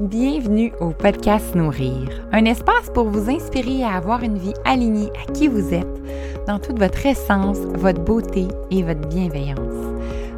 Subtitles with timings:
[0.00, 5.30] Bienvenue au podcast Nourrir, un espace pour vous inspirer à avoir une vie alignée à
[5.30, 9.58] qui vous êtes, dans toute votre essence, votre beauté et votre bienveillance.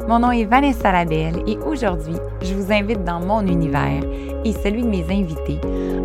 [0.09, 4.03] Mon nom est Vanessa Labelle et aujourd'hui, je vous invite dans mon univers
[4.43, 5.61] et celui de mes invités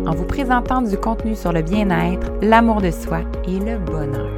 [0.07, 4.31] en vous présentant du contenu sur le bien-être, l'amour de soi et le bonheur.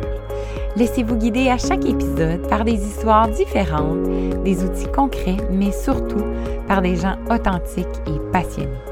[0.76, 4.02] Laissez-vous guider à chaque épisode par des histoires différentes,
[4.44, 6.26] des outils concrets, mais surtout
[6.68, 8.91] par des gens authentiques et passionnés.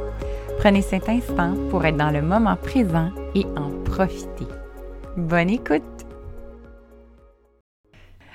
[0.59, 4.45] Prenez cet instant pour être dans le moment présent et en profiter.
[5.15, 5.81] Bonne écoute!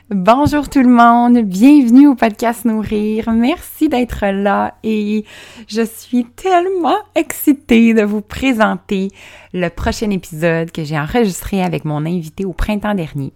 [0.08, 3.30] Bonjour tout le monde, bienvenue au podcast Nourrir.
[3.30, 5.26] Merci d'être là et
[5.68, 9.08] je suis tellement excitée de vous présenter
[9.52, 13.34] le prochain épisode que j'ai enregistré avec mon invité au printemps dernier.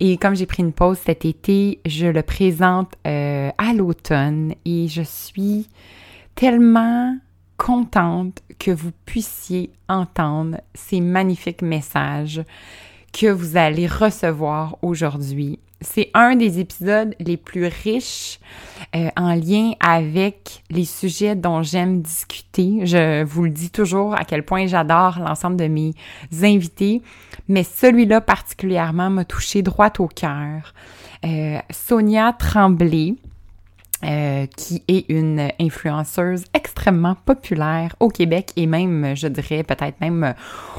[0.00, 4.88] Et comme j'ai pris une pause cet été, je le présente euh, à l'automne et
[4.88, 5.68] je suis
[6.34, 7.16] tellement
[7.56, 12.42] contente que vous puissiez entendre ces magnifiques messages
[13.12, 15.58] que vous allez recevoir aujourd'hui.
[15.82, 18.40] C'est un des épisodes les plus riches
[18.94, 22.86] euh, en lien avec les sujets dont j'aime discuter.
[22.86, 25.92] Je vous le dis toujours à quel point j'adore l'ensemble de mes
[26.42, 27.02] invités,
[27.48, 30.72] mais celui-là particulièrement m'a touché droit au cœur.
[31.24, 33.14] Euh, Sonia Tremblay,
[34.04, 40.34] euh, qui est une influenceuse extrêmement populaire au Québec et même, je dirais, peut-être même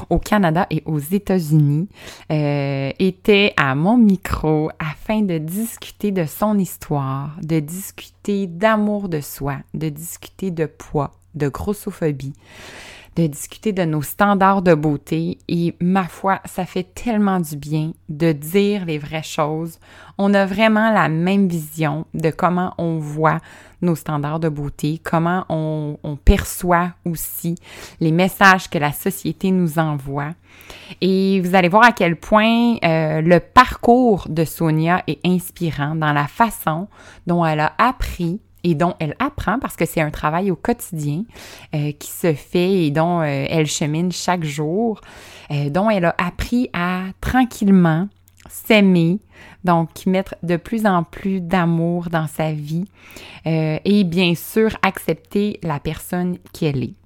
[0.08, 1.88] au Canada et aux États-Unis,
[2.30, 9.20] euh, était à mon micro afin de discuter de son histoire, de discuter d'amour de
[9.20, 12.34] soi, de discuter de poids, de grossophobie,
[13.18, 17.92] de discuter de nos standards de beauté et ma foi, ça fait tellement du bien
[18.08, 19.80] de dire les vraies choses.
[20.18, 23.40] On a vraiment la même vision de comment on voit
[23.82, 27.56] nos standards de beauté, comment on, perçoit aussi
[28.00, 30.30] les messages que la société nous envoie.
[31.00, 36.12] Et vous allez voir à quel point euh, le parcours de Sonia est inspirant dans
[36.12, 36.86] la façon
[37.26, 41.24] dont elle a appris et dont elle apprend parce que c'est un travail au quotidien
[41.74, 45.00] euh, qui se fait et dont euh, elle chemine chaque jour,
[45.50, 48.08] euh, dont elle a appris à tranquillement
[48.48, 49.18] s'aimer,
[49.64, 52.86] donc mettre de plus en plus d'amour dans sa vie
[53.44, 56.97] et bien sûr accepter la personne qu'elle est.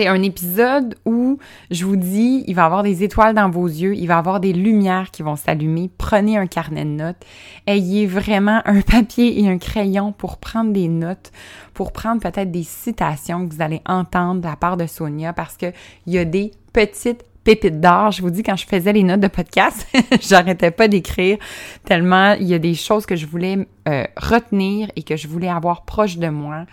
[0.00, 1.38] C'est un épisode où
[1.70, 4.16] je vous dis, il va y avoir des étoiles dans vos yeux, il va y
[4.16, 5.90] avoir des lumières qui vont s'allumer.
[5.98, 7.22] Prenez un carnet de notes.
[7.66, 11.32] Ayez vraiment un papier et un crayon pour prendre des notes,
[11.74, 15.58] pour prendre peut-être des citations que vous allez entendre de la part de Sonia parce
[15.58, 15.74] qu'il
[16.06, 18.10] y a des petites pépites d'or.
[18.10, 19.86] Je vous dis, quand je faisais les notes de podcast,
[20.22, 21.36] j'arrêtais pas d'écrire
[21.84, 25.50] tellement il y a des choses que je voulais euh, retenir et que je voulais
[25.50, 26.64] avoir proche de moi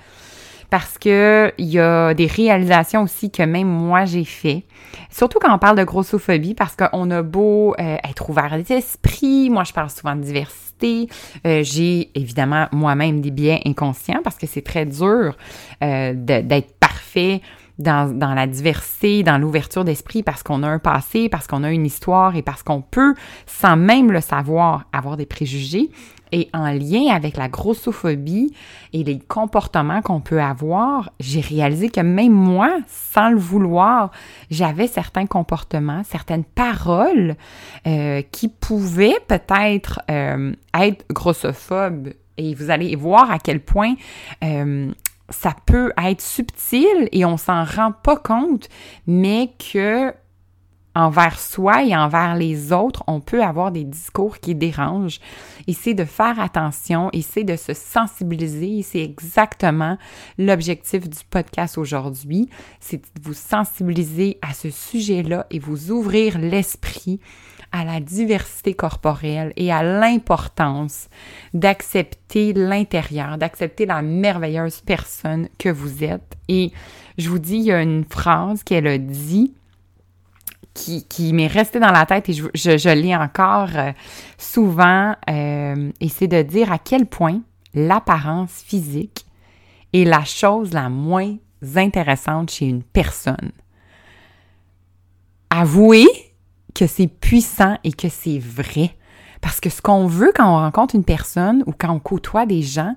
[0.69, 4.63] parce que il y a des réalisations aussi que même moi j'ai fait.
[5.09, 9.63] Surtout quand on parle de grossophobie, parce qu'on a beau euh, être ouvert d'esprit, moi
[9.63, 11.07] je parle souvent de diversité,
[11.45, 15.35] euh, j'ai évidemment moi-même des biais inconscients parce que c'est très dur
[15.83, 17.41] euh, d'être parfait
[17.79, 21.71] dans, dans, la diversité, dans l'ouverture d'esprit, parce qu'on a un passé, parce qu'on a
[21.71, 23.13] une histoire et parce qu'on peut,
[23.45, 25.89] sans même le savoir, avoir des préjugés.
[26.31, 28.53] Et en lien avec la grossophobie
[28.93, 34.11] et les comportements qu'on peut avoir, j'ai réalisé que même moi, sans le vouloir,
[34.51, 37.35] j'avais certains comportements, certaines paroles
[37.85, 42.09] euh, qui pouvaient peut-être euh, être grossophobes.
[42.37, 43.95] Et vous allez voir à quel point
[44.43, 44.91] euh,
[45.29, 48.69] ça peut être subtil et on s'en rend pas compte,
[49.05, 50.13] mais que
[50.97, 55.19] envers soi et envers les autres, on peut avoir des discours qui dérangent.
[55.67, 58.81] Et de faire attention et de se sensibiliser.
[58.81, 59.97] C'est exactement
[60.39, 62.49] l'objectif du podcast aujourd'hui.
[62.79, 67.19] C'est de vous sensibiliser à ce sujet-là et vous ouvrir l'esprit
[67.71, 71.09] à la diversité corporelle et à l'importance
[71.53, 76.35] d'accepter l'intérieur, d'accepter la merveilleuse personne que vous êtes.
[76.47, 76.71] Et
[77.17, 79.53] je vous dis, il y a une phrase qu'elle a dit
[81.09, 83.91] qui, m'est resté dans la tête et je, je, lis encore euh,
[84.37, 87.41] souvent, euh, et c'est de dire à quel point
[87.73, 89.25] l'apparence physique
[89.93, 91.35] est la chose la moins
[91.75, 93.51] intéressante chez une personne.
[95.49, 96.07] Avouez
[96.77, 98.91] que c'est puissant et que c'est vrai.
[99.41, 102.61] Parce que ce qu'on veut quand on rencontre une personne ou quand on côtoie des
[102.61, 102.95] gens,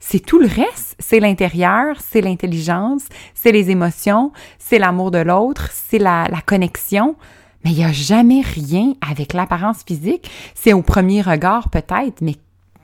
[0.00, 0.96] c'est tout le reste.
[0.98, 3.02] C'est l'intérieur, c'est l'intelligence,
[3.34, 7.16] c'est les émotions, c'est l'amour de l'autre, c'est la, connexion.
[7.64, 10.30] Mais il n'y a jamais rien avec l'apparence physique.
[10.54, 12.36] C'est au premier regard peut-être, mais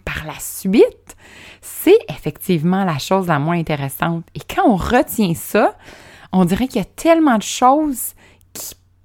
[0.05, 1.17] par la suite,
[1.63, 4.25] c'est effectivement la chose la moins intéressante.
[4.35, 5.77] Et quand on retient ça,
[6.33, 8.15] on dirait qu'il y a tellement de choses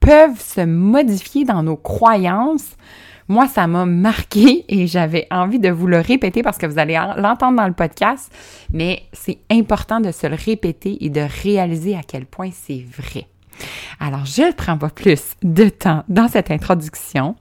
[0.09, 2.75] peuvent se modifier dans nos croyances.
[3.27, 6.99] Moi, ça m'a marqué et j'avais envie de vous le répéter parce que vous allez
[7.17, 8.33] l'entendre dans le podcast,
[8.73, 13.27] mais c'est important de se le répéter et de réaliser à quel point c'est vrai.
[13.99, 17.35] Alors, je ne prends pas plus de temps dans cette introduction.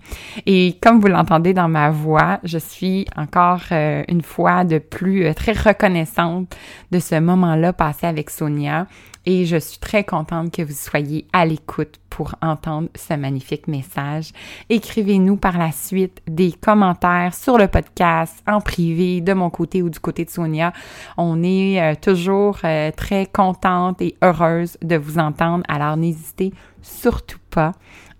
[0.44, 5.24] Et comme vous l'entendez dans ma voix, je suis encore euh, une fois de plus
[5.24, 6.54] euh, très reconnaissante
[6.90, 8.86] de ce moment-là passé avec Sonia
[9.28, 14.32] et je suis très contente que vous soyez à l'écoute pour entendre ce magnifique message.
[14.70, 19.90] Écrivez-nous par la suite des commentaires sur le podcast, en privé, de mon côté ou
[19.90, 20.72] du côté de Sonia.
[21.18, 27.40] On est euh, toujours euh, très contente et heureuse de vous entendre, alors n'hésitez surtout
[27.50, 27.72] pas.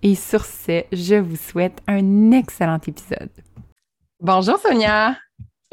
[0.03, 3.31] Et sur ce, je vous souhaite un excellent épisode.
[4.21, 5.17] Bonjour Sonia.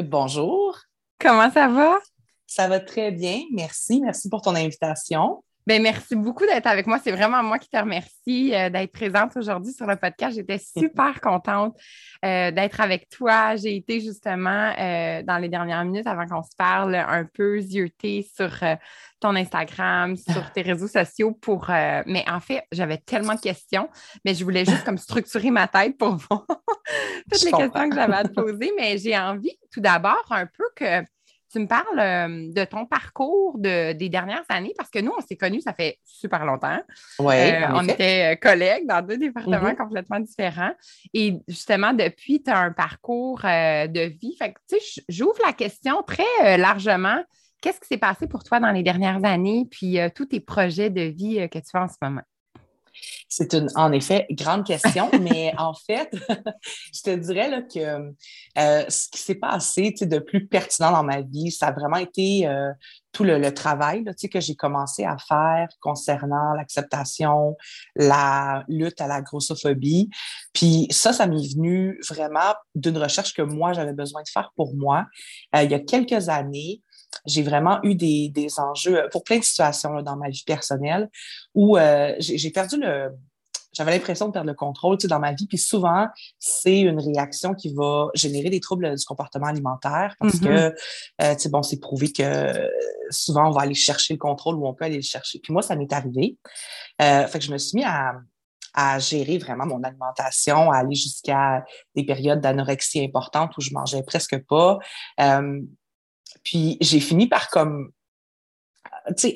[0.02, 0.78] Bonjour.
[1.20, 2.00] Comment ça va?
[2.48, 3.42] Ça va très bien.
[3.54, 4.02] Merci.
[4.02, 5.44] Merci pour ton invitation.
[5.68, 7.00] Bien, merci beaucoup d'être avec moi.
[7.04, 10.36] C'est vraiment moi qui te remercie euh, d'être présente aujourd'hui sur le podcast.
[10.36, 11.76] J'étais super contente
[12.24, 13.56] euh, d'être avec toi.
[13.56, 18.30] J'ai été justement euh, dans les dernières minutes avant qu'on se parle un peu zioter
[18.38, 18.52] sur
[19.20, 21.66] ton Instagram, sur tes réseaux sociaux pour.
[21.70, 23.90] mais en fait, j'avais tellement de questions,
[24.24, 26.46] mais je voulais juste comme structurer ma tête pour voir
[27.32, 28.72] toutes les questions que j'avais à te poser.
[28.78, 31.04] Mais j'ai envie tout d'abord un peu que
[31.56, 34.74] tu me parles euh, de ton parcours de, des dernières années?
[34.78, 36.82] Parce que nous, on s'est connus, ça fait super longtemps.
[37.20, 37.36] Oui.
[37.36, 39.78] Euh, on était euh, collègues dans deux départements mm-hmm.
[39.78, 40.74] complètement différents.
[41.14, 44.36] Et justement, depuis, tu as un parcours de vie.
[44.38, 47.24] Fait que, tu sais, j'ouvre la question très largement.
[47.62, 51.02] Qu'est-ce qui s'est passé pour toi dans les dernières années, puis tous tes projets de
[51.02, 52.22] vie que tu fais en ce moment?
[53.30, 56.10] C'est une, en effet, grande question, mais en fait,
[56.94, 58.14] je te dirais là, que
[58.58, 62.48] euh, ce qui s'est passé de plus pertinent dans ma vie, ça a vraiment été
[62.48, 62.72] euh,
[63.12, 67.56] tout le, travail là, que j'ai commencé à faire concernant l'acceptation,
[67.96, 70.10] la lutte à la grossophobie.
[70.54, 74.76] Puis ça, ça m'est venu vraiment d'une recherche que moi, j'avais besoin de faire pour
[74.76, 75.06] moi.
[75.56, 76.82] Euh, il y a quelques années,
[77.26, 81.10] j'ai vraiment eu des, des, enjeux pour plein de situations dans ma vie personnelle
[81.56, 83.12] où euh, j'ai perdu le.
[83.74, 85.48] J'avais l'impression de perdre le contrôle dans ma vie.
[85.48, 86.08] Puis souvent,
[86.40, 90.76] c'est une réaction qui va générer des troubles du comportement alimentaire parce que, mm-hmm.
[91.22, 92.70] euh, bon, c'est prouvé que
[93.10, 95.40] souvent, on va aller chercher le contrôle ou on peut aller le chercher.
[95.40, 96.38] Puis moi, ça m'est arrivé.
[97.00, 98.14] fait que je me suis mis à,
[98.76, 101.66] à gérer vraiment mon alimentation, à aller jusqu'à
[101.96, 104.80] des périodes d'anorexie importantes où je mangeais presque pas.
[106.46, 108.05] Puis j'ai fini par comme tu sais,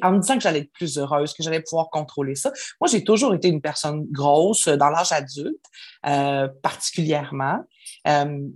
[0.02, 2.52] en me disant que j'allais être plus heureuse, que j'allais pouvoir contrôler ça.
[2.80, 5.64] Moi, j'ai toujours été une personne grosse dans l'âge adulte,
[6.06, 7.60] euh, particulièrement.
[8.08, 8.48] Euh,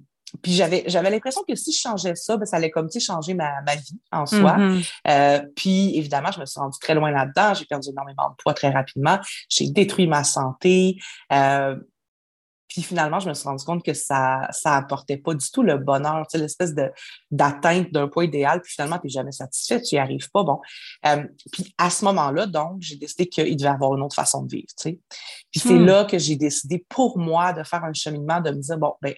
[0.42, 3.06] puis j'avais j'avais l'impression que si je changeais ça, ben, ça allait comme tu sais
[3.06, 4.58] changer ma, ma vie en soi.
[4.58, 4.92] Mm-hmm.
[5.10, 7.54] euh, puis évidemment, je me suis rendue très loin là-dedans.
[7.54, 9.20] J'ai perdu énormément de poids très rapidement.
[9.50, 10.98] J'ai détruit ma santé.
[11.32, 11.76] Euh,
[12.74, 15.78] puis finalement, je me suis rendu compte que ça ça apportait pas du tout le
[15.78, 16.92] bonheur, tu sais, l'espèce de
[17.30, 18.62] d'atteinte d'un poids idéal.
[18.64, 20.42] Puis finalement, tu n'es jamais satisfait, tu n'y arrives pas.
[20.42, 20.60] Bon.
[21.06, 24.52] Euh, puis à ce moment-là, donc, j'ai décidé qu'il devait avoir une autre façon de
[24.52, 24.70] vivre.
[24.76, 25.00] Tu sais.
[25.52, 25.86] Puis c'est hmm.
[25.86, 29.14] là que j'ai décidé pour moi de faire un cheminement, de me dire, bon, ben,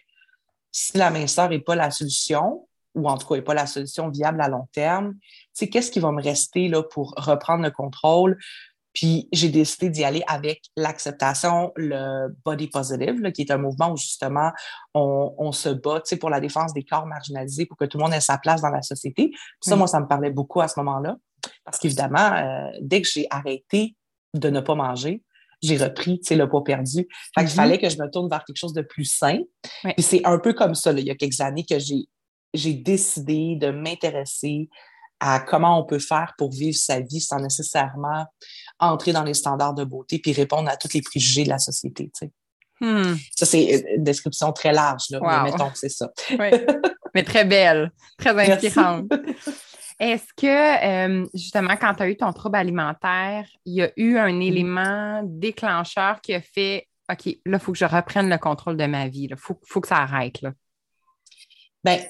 [0.74, 4.10] si la minceur n'est pas la solution, ou en tout cas n'est pas la solution
[4.10, 5.22] viable à long terme, tu
[5.54, 8.38] sais, qu'est-ce qui va me rester là pour reprendre le contrôle,
[8.96, 13.98] puis j'ai décidé d'y aller avec l'acceptation, le body positive, qui est un mouvement où
[13.98, 14.52] justement
[14.94, 18.22] on, se bat pour la défense des corps marginalisés pour que tout le monde ait
[18.22, 19.32] sa place dans la société.
[19.60, 21.18] ça, moi, ça me parlait beaucoup à ce moment-là.
[21.66, 23.96] Parce qu'évidemment, euh, dès que j'ai arrêté
[24.34, 25.22] de ne pas manger,
[25.62, 27.08] j'ai repris le poids perdu.
[27.36, 27.56] Fait qu'il mm-hmm.
[27.56, 29.40] fallait que je me tourne vers quelque chose de plus sain.
[29.84, 31.78] Puis c'est un peu comme ça, il y a quelques années, que
[32.54, 34.70] j'ai décidé de m'intéresser
[35.20, 38.26] à comment on peut faire pour vivre sa vie sans nécessairement
[38.80, 42.06] entrer dans les standards de beauté puis répondre à tous les préjugés de la société.
[42.06, 42.32] Tu sais.
[42.82, 43.16] Hmm.
[43.36, 46.12] Ça, c'est une description très large, là, mais mettons que c'est ça.
[46.32, 46.50] Oui.
[47.14, 49.12] mais très belle, très inspirante.
[49.98, 50.46] Est-ce que,
[50.86, 55.22] euh, justement, quand tu as eu ton trouble alimentaire, il y a eu un élément
[55.24, 59.08] déclencheur qui a fait OK, là, il faut que je reprenne le contrôle de ma
[59.08, 59.28] vie.
[59.30, 60.42] Il faut, faut, que ça arrête.
[60.42, 60.54] Là.
[61.84, 62.04] Bien,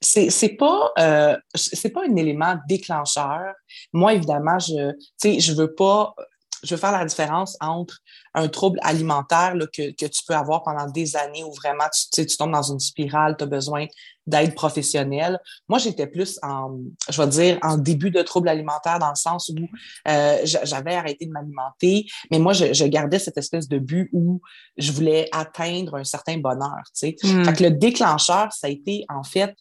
[0.00, 3.54] c'est c'est pas euh, c'est pas un élément déclencheur.
[3.92, 6.14] Moi évidemment je tu sais je veux pas
[6.62, 7.98] je veux faire la différence entre
[8.34, 12.36] un trouble alimentaire que, que, tu peux avoir pendant des années où vraiment tu, tu
[12.36, 13.86] tombes dans une spirale, tu as besoin
[14.26, 15.40] d'aide professionnelle.
[15.68, 16.78] Moi, j'étais plus en,
[17.08, 19.66] je vais dire, en début de trouble alimentaire dans le sens où
[20.08, 24.40] euh, j'avais arrêté de m'alimenter, mais moi, je, je, gardais cette espèce de but où
[24.76, 26.82] je voulais atteindre un certain bonheur.
[26.94, 27.16] Tu sais.
[27.22, 27.44] Hmm.
[27.44, 29.54] Fait que le déclencheur, ça a été en fait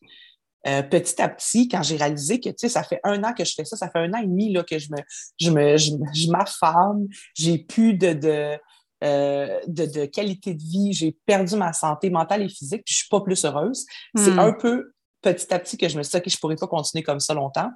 [0.68, 3.46] euh, petit à petit, quand j'ai réalisé que, tu sais, ça fait un an que
[3.46, 4.98] je fais ça, ça fait un an et demi là, que je me,
[5.40, 8.58] je me, je, m'affame, j'ai plus de, de,
[9.04, 13.00] euh, de, de, qualité de vie, j'ai perdu ma santé mentale et physique, puis je
[13.00, 13.86] suis pas plus heureuse.
[14.16, 14.40] C'est hmm.
[14.40, 17.04] un peu petit à petit que je me suis dit, OK, je pourrais pas continuer
[17.04, 17.70] comme ça longtemps.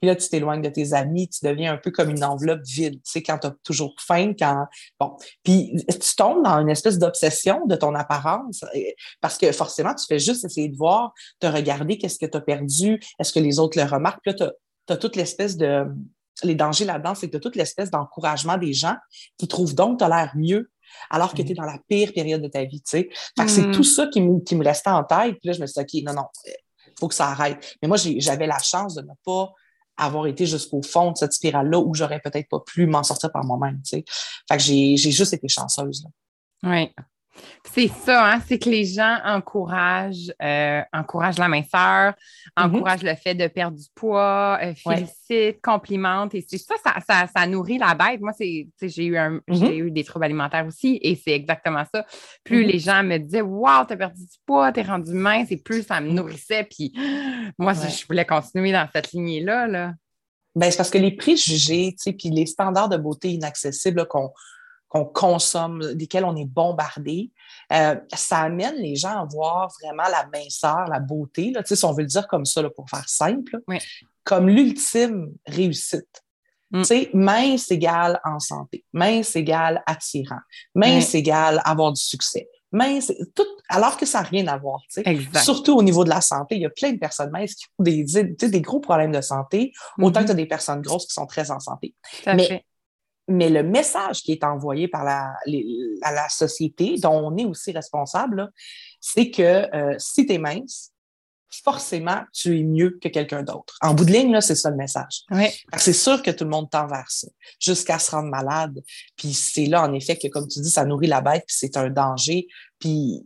[0.00, 2.94] Puis là, tu t'éloignes de tes amis, tu deviens un peu comme une enveloppe vide,
[2.94, 4.66] tu sais, quand tu as toujours faim, quand...
[4.98, 8.64] Bon, puis tu tombes dans une espèce d'obsession de ton apparence,
[9.20, 12.40] parce que forcément, tu fais juste essayer de voir, de regarder qu'est-ce que tu as
[12.40, 14.50] perdu, est-ce que les autres le remarquent, puis là,
[14.86, 15.84] tu as, toute l'espèce de...
[16.42, 18.96] Les dangers là-dedans, c'est que tu as toute l'espèce d'encouragement des gens
[19.38, 20.68] qui trouvent donc que tu as l'air mieux
[21.10, 23.08] alors que tu es dans la pire période de ta vie, tu sais.
[23.38, 25.36] Fait que c'est tout ça qui me, qui me restait en tête.
[25.40, 26.28] Puis là, je me suis dit, OK, non, non,
[26.98, 27.76] faut que ça arrête.
[27.82, 29.52] Mais moi, j'avais la chance de ne pas
[29.96, 33.44] avoir été jusqu'au fond de cette spirale-là où j'aurais peut-être pas pu m'en sortir par
[33.44, 33.80] moi-même.
[33.88, 36.04] Fait que j'ai juste été chanceuse.
[36.04, 36.70] Là.
[36.70, 36.92] Oui.
[37.72, 42.66] C'est ça, hein, c'est que les gens encouragent, euh, encouragent la minceur, mm-hmm.
[42.66, 46.34] encouragent le fait de perdre du poids, euh, félicitent, complimentent.
[46.34, 46.74] Et ça
[47.06, 48.20] ça, ça, nourrit la bête.
[48.20, 49.72] Moi, c'est, j'ai, eu mm-hmm.
[49.72, 52.06] eu des troubles alimentaires aussi et c'est exactement ça.
[52.44, 52.72] Plus mm-hmm.
[52.72, 56.00] les gens me disaient Waouh, t'as perdu du poids, t'es rendu mince, et plus ça
[56.00, 56.64] me nourrissait.
[56.64, 56.92] Puis
[57.58, 59.66] moi, je voulais continuer dans cette lignée-là.
[59.66, 59.92] Là.
[60.54, 64.30] Ben, c'est parce que les préjugés, puis les standards de beauté inaccessibles qu'on
[64.88, 67.32] qu'on consomme, desquels on est bombardé,
[67.72, 71.92] euh, ça amène les gens à voir vraiment la minceur, la beauté, là, si on
[71.92, 73.58] veut le dire comme ça, là, pour faire simple,
[74.22, 76.22] comme l'ultime réussite.
[76.70, 76.82] Mm.
[77.12, 80.40] Mince égale en santé, mince égale attirant,
[80.74, 82.48] mince égale avoir du succès.
[82.72, 84.80] Mince, tout, alors que ça n'a rien à voir.
[85.40, 87.84] Surtout au niveau de la santé, il y a plein de personnes minces qui ont
[87.84, 90.26] des, des gros problèmes de santé, autant mm-hmm.
[90.26, 91.94] que des personnes grosses qui sont très en santé.
[92.26, 92.64] Mais
[93.28, 95.34] mais le message qui est envoyé par la,
[96.02, 98.50] à la société, dont on est aussi responsable,
[99.00, 99.42] c'est que
[99.74, 100.92] euh, si tu es mince,
[101.62, 103.76] forcément, tu es mieux que quelqu'un d'autre.
[103.80, 105.22] En bout de ligne, c'est ça le message.
[105.76, 107.28] C'est sûr que tout le monde tend vers ça,
[107.60, 108.82] jusqu'à se rendre malade.
[109.16, 111.76] Puis c'est là, en effet, que, comme tu dis, ça nourrit la bête, puis c'est
[111.76, 112.46] un danger.
[112.78, 113.24] Puis,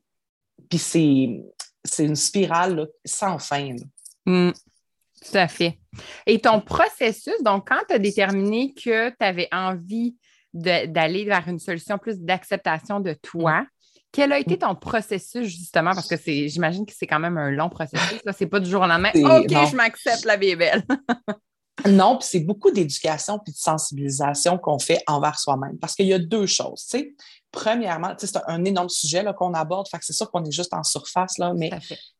[0.68, 3.74] puis c'est une spirale sans fin.
[4.26, 4.50] Mm.
[5.24, 5.78] Tout à fait.
[6.26, 10.16] Et ton processus, donc quand tu as déterminé que tu avais envie
[10.54, 13.66] d'aller vers une solution plus d'acceptation de toi,
[14.12, 15.92] quel a été ton processus justement?
[15.92, 18.20] Parce que c'est, j'imagine que c'est quand même un long processus.
[18.24, 19.10] Ce n'est pas du jour au lendemain.
[19.14, 20.82] OK, je m'accepte, la vie est belle.
[21.86, 25.78] non, puis c'est beaucoup d'éducation puis de sensibilisation qu'on fait envers soi-même.
[25.78, 26.86] Parce qu'il y a deux choses.
[26.90, 27.16] Tu
[27.50, 30.82] premièrement, c'est un énorme sujet qu'on aborde, fait que c'est sûr qu'on est juste en
[30.82, 31.70] surface, là, mais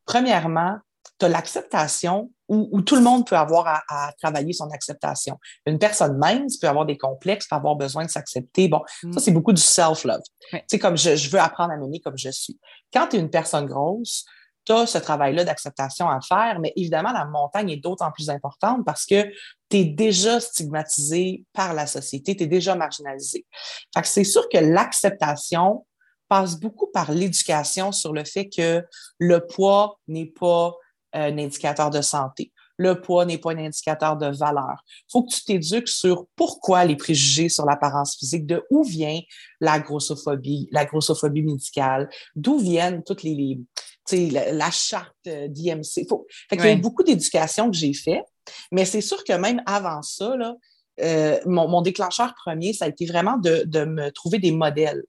[0.05, 0.77] premièrement,
[1.19, 5.37] tu as l'acceptation où, tout le monde peut avoir à, travailler son acceptation.
[5.65, 8.67] Une personne mince peut avoir des complexes, peut avoir besoin de s'accepter.
[8.67, 9.19] Bon, ça, mm.
[9.19, 10.21] c'est beaucoup du self-love.
[10.67, 12.59] C'est comme je, veux apprendre à m'aimer comme je suis.
[12.91, 14.25] Quand tu es une personne grosse,
[14.65, 18.83] tu as ce travail-là d'acceptation à faire, mais évidemment, la montagne est d'autant plus importante
[18.85, 19.23] parce que
[19.69, 23.45] tu es déjà stigmatisé par la société, tu es déjà marginalisé.
[23.93, 25.85] Fait que c'est sûr que l'acceptation
[26.27, 28.83] passe beaucoup par l'éducation sur le fait que
[29.17, 30.75] le poids n'est pas
[31.13, 32.51] un indicateur de santé.
[32.77, 34.83] Le poids n'est pas un indicateur de valeur.
[34.87, 39.19] Il faut que tu t'éduques sur pourquoi les préjugés sur l'apparence physique, de où vient
[39.59, 43.59] la grossophobie, la grossophobie médicale, d'où viennent toutes les,
[44.11, 46.07] la, la, charte d'IMC.
[46.07, 46.25] Faut...
[46.49, 48.23] Fait Il y a beaucoup d'éducation que j'ai fait,
[48.71, 50.55] mais c'est sûr que même avant ça, là,
[51.01, 55.03] euh, mon, mon, déclencheur premier, ça a été vraiment de, de me trouver des modèles.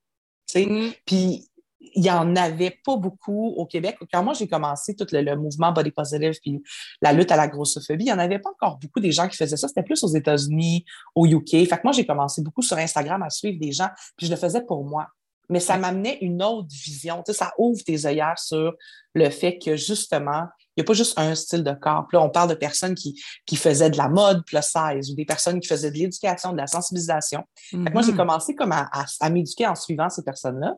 [0.55, 0.91] Mm.
[1.07, 1.49] Puis
[1.95, 3.97] il n'y en avait pas beaucoup au Québec.
[4.13, 6.63] Quand moi, j'ai commencé tout le, mouvement body positive puis
[7.03, 9.37] la lutte à la grossophobie, il n'y en avait pas encore beaucoup des gens qui
[9.37, 9.69] faisaient ça.
[9.69, 11.51] C'était plus aux États-Unis, au UK.
[11.51, 14.37] Fait que moi, j'ai commencé beaucoup sur Instagram à suivre des gens, puis je le
[14.37, 15.09] faisais pour moi.
[15.49, 17.25] Mais ça m'amenait une autre vision.
[17.27, 18.73] Tu sais, ça ouvre tes œillères sur
[19.15, 20.45] le fait que, justement,
[20.77, 22.07] il n'y a pas juste un style de corps.
[22.09, 25.17] Puis là, on parle de personnes qui, qui faisaient de la mode plus size ou
[25.17, 27.43] des personnes qui faisaient de l'éducation, de la sensibilisation.
[27.73, 28.17] moi, j'ai mm-hmm.
[28.17, 30.77] commencé comme à, à m'éduquer en suivant ces personnes-là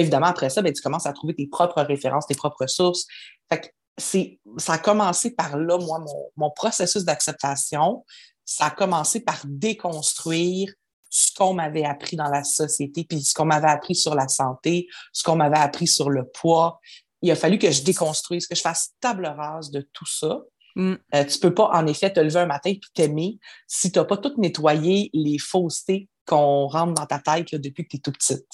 [0.00, 3.06] évidemment, après ça, ben, tu commences à trouver tes propres références, tes propres sources.
[3.50, 8.04] Fait c'est, ça a commencé par là, moi, mon, mon processus d'acceptation.
[8.44, 10.72] Ça a commencé par déconstruire
[11.10, 14.88] ce qu'on m'avait appris dans la société, puis ce qu'on m'avait appris sur la santé,
[15.12, 16.80] ce qu'on m'avait appris sur le poids.
[17.20, 20.40] Il a fallu que je déconstruise, que je fasse table rase de tout ça.
[20.74, 20.94] Mm.
[21.14, 24.06] Euh, tu peux pas, en effet, te lever un matin et t'aimer si tu n'as
[24.06, 28.12] pas tout nettoyé les faussetés qu'on rentre dans ta tête depuis que tu es tout
[28.12, 28.46] petite.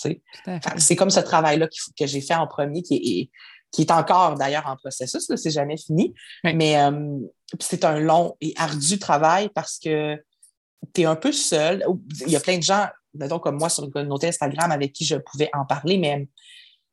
[0.78, 3.30] C'est comme ce travail-là que j'ai fait en premier, qui est,
[3.70, 6.14] qui est encore d'ailleurs en processus, c'est jamais fini.
[6.44, 7.18] Mais euh,
[7.60, 10.16] c'est un long et ardu travail parce que
[10.94, 11.84] tu es un peu seul.
[12.26, 15.04] Il y a plein de gens, mettons comme moi sur une communauté Instagram avec qui
[15.04, 16.28] je pouvais en parler, mais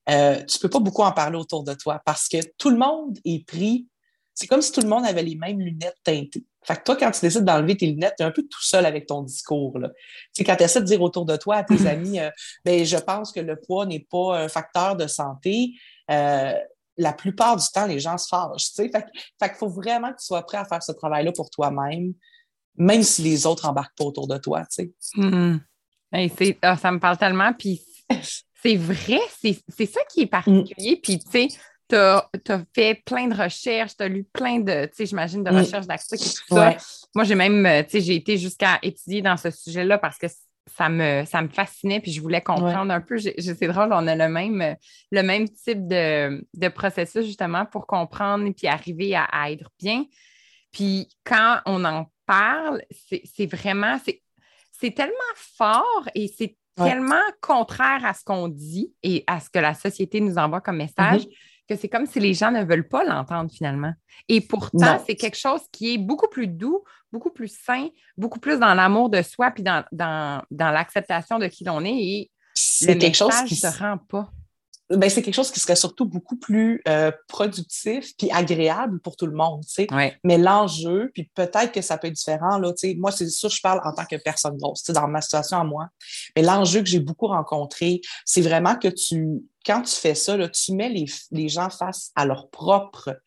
[0.09, 3.17] euh, tu peux pas beaucoup en parler autour de toi parce que tout le monde
[3.25, 3.87] est pris.
[4.33, 6.45] C'est comme si tout le monde avait les mêmes lunettes teintées.
[6.65, 8.85] Fait que toi, quand tu décides d'enlever tes lunettes, tu es un peu tout seul
[8.85, 9.77] avec ton discours.
[9.77, 9.91] Là.
[10.33, 12.29] Tu quand tu essaies de dire autour de toi à tes amis, euh,
[12.63, 15.73] ben, je pense que le poids n'est pas un facteur de santé,
[16.11, 16.53] euh,
[16.97, 18.71] la plupart du temps, les gens se fâchent.
[18.75, 22.13] Fait, fait qu'il faut vraiment que tu sois prêt à faire ce travail-là pour toi-même,
[22.77, 24.63] même si les autres n'embarquent pas autour de toi.
[25.17, 25.59] Mm-hmm.
[26.61, 27.53] Ah, ça me parle tellement.
[27.53, 27.81] Puis
[28.63, 30.99] c'est vrai, c'est ça qui est particulier.
[31.01, 31.47] Puis tu sais,
[31.87, 32.29] tu as,
[32.73, 36.23] fait plein de recherches, tu as lu plein de, tu sais, j'imagine, de recherches d'articles
[36.23, 36.77] et tout ça.
[37.13, 40.27] Moi, j'ai même, euh, tu sais, j'ai été jusqu'à étudier dans ce sujet-là parce que
[40.75, 43.17] ça me, ça me fascinait, puis je voulais comprendre un peu.
[43.19, 44.75] C'est drôle, on a le même,
[45.11, 50.05] le même type de, processus justement pour comprendre et puis arriver à, être bien.
[50.71, 53.99] Puis quand on en parle, c'est vraiment,
[54.71, 59.59] c'est tellement fort et c'est tellement contraire à ce qu'on dit et à ce que
[59.59, 61.21] la société nous envoie comme message.
[61.21, 63.93] Mm-hmm que c'est comme si les gens ne veulent pas l'entendre finalement.
[64.29, 68.59] Et pourtant, c'est quelque chose qui est beaucoup plus doux, beaucoup plus sain, beaucoup plus
[68.59, 71.95] dans l'amour de soi puis dans, dans, dans l'acceptation de qui l'on est.
[71.95, 74.29] Et c'est quelque chose qui se rend pas.
[74.91, 79.25] Ben, c'est quelque chose qui serait surtout beaucoup plus euh, productif puis agréable pour tout
[79.25, 79.87] le monde, tu sais.
[80.23, 83.49] Mais l'enjeu, puis peut-être que ça peut être différent, là, tu sais, moi, c'est sûr,
[83.49, 85.89] je parle en tant que personne grosse, tu sais, dans ma situation à moi.
[86.35, 90.73] Mais l'enjeu que j'ai beaucoup rencontré, c'est vraiment que tu, quand tu fais ça, tu
[90.73, 90.89] mets
[91.31, 93.17] les, gens face à leur propre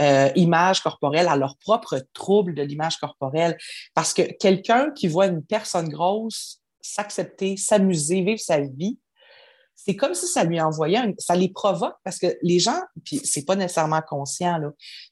[0.00, 3.56] euh, image corporelle, à leur propre trouble de l'image corporelle.
[3.94, 8.98] Parce que quelqu'un qui voit une personne grosse s'accepter, s'amuser, vivre sa vie,
[9.74, 13.44] c'est comme si ça lui envoyait, ça les provoque parce que les gens, puis c'est
[13.44, 14.60] pas nécessairement conscient,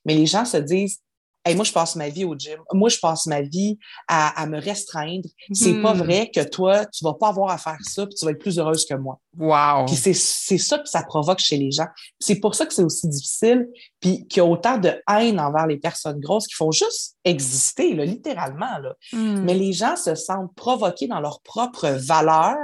[0.05, 1.01] mais les gens se disent,
[1.47, 2.59] hey, moi, je passe ma vie au gym.
[2.73, 5.29] Moi, je passe ma vie à, me restreindre.
[5.53, 5.99] C'est pas hmm.
[5.99, 8.59] vrai que toi, tu vas pas avoir à faire ça puis tu vas être plus
[8.59, 9.19] heureuse que moi.
[9.39, 9.87] Wow.
[9.87, 11.87] Puis c'est, ça que ça provoque chez les gens.
[12.19, 13.69] C'est pour ça que c'est aussi difficile
[14.01, 17.95] puis qu'il y a autant de haine envers les personnes grosses qui font juste exister,
[17.95, 18.95] là, littéralement, là.
[19.13, 19.43] Hmm.
[19.45, 22.57] Mais les gens se sentent provoqués dans leur propre valeur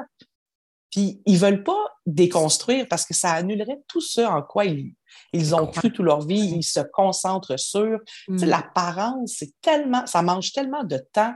[0.93, 4.95] puis ils veulent pas déconstruire parce que ça annulerait tout ce en quoi ils,
[5.33, 7.99] ils ont cru toute leur vie, ils se concentrent sur.
[8.29, 8.45] Mm.
[8.45, 11.35] L'apparence, c'est tellement, ça mange tellement de temps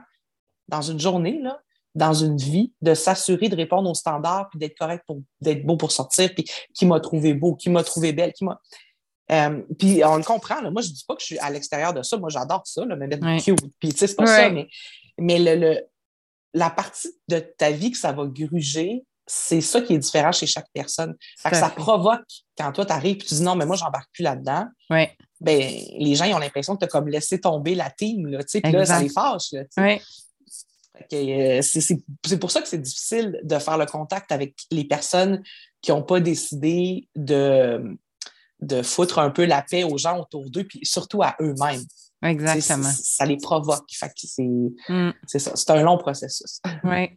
[0.69, 1.61] dans une journée, là,
[1.95, 5.77] dans une vie, de s'assurer de répondre aux standards, puis d'être correct pour d'être beau
[5.77, 8.61] pour sortir, puis qui m'a trouvé beau, qui m'a trouvé belle, qui m'a.
[9.33, 10.71] Euh, puis on le comprend, là.
[10.71, 12.95] moi je dis pas que je suis à l'extérieur de ça, moi j'adore ça, là,
[12.95, 14.69] me mettre cute, puis tu sais, c'est pas ça, mais,
[15.19, 15.81] mais le, le,
[16.55, 20.47] la partie de ta vie que ça va gruger, c'est ça qui est différent chez
[20.47, 21.17] chaque personne.
[21.37, 24.67] ça provoque, quand toi, tu arrives et tu dis non, mais moi, j'embarque plus là-dedans.
[25.41, 25.61] Ben,
[25.99, 28.73] les gens, ils ont l'impression que tu as comme laissé tomber la team, là, puis
[28.73, 29.53] là, ça les fâche.
[31.13, 35.43] Euh, c'est pour ça que c'est difficile de faire le contact avec les personnes
[35.83, 37.99] qui n'ont pas décidé de,
[38.61, 41.85] de foutre un peu la paix aux gens autour d'eux, puis surtout à eux-mêmes.
[42.23, 42.91] Exactement.
[42.91, 43.85] Ça les provoque.
[44.39, 45.11] Mm.
[45.27, 45.53] c'est ça.
[45.55, 46.61] C'est un long processus.
[46.85, 47.11] Oui.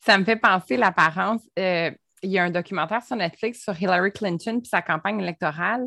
[0.00, 1.42] Ça me fait penser l'apparence.
[1.58, 1.90] Euh,
[2.22, 5.86] il y a un documentaire sur Netflix sur Hillary Clinton et sa campagne électorale.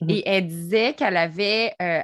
[0.00, 0.10] Mm-hmm.
[0.10, 2.02] Et elle disait qu'elle avait euh,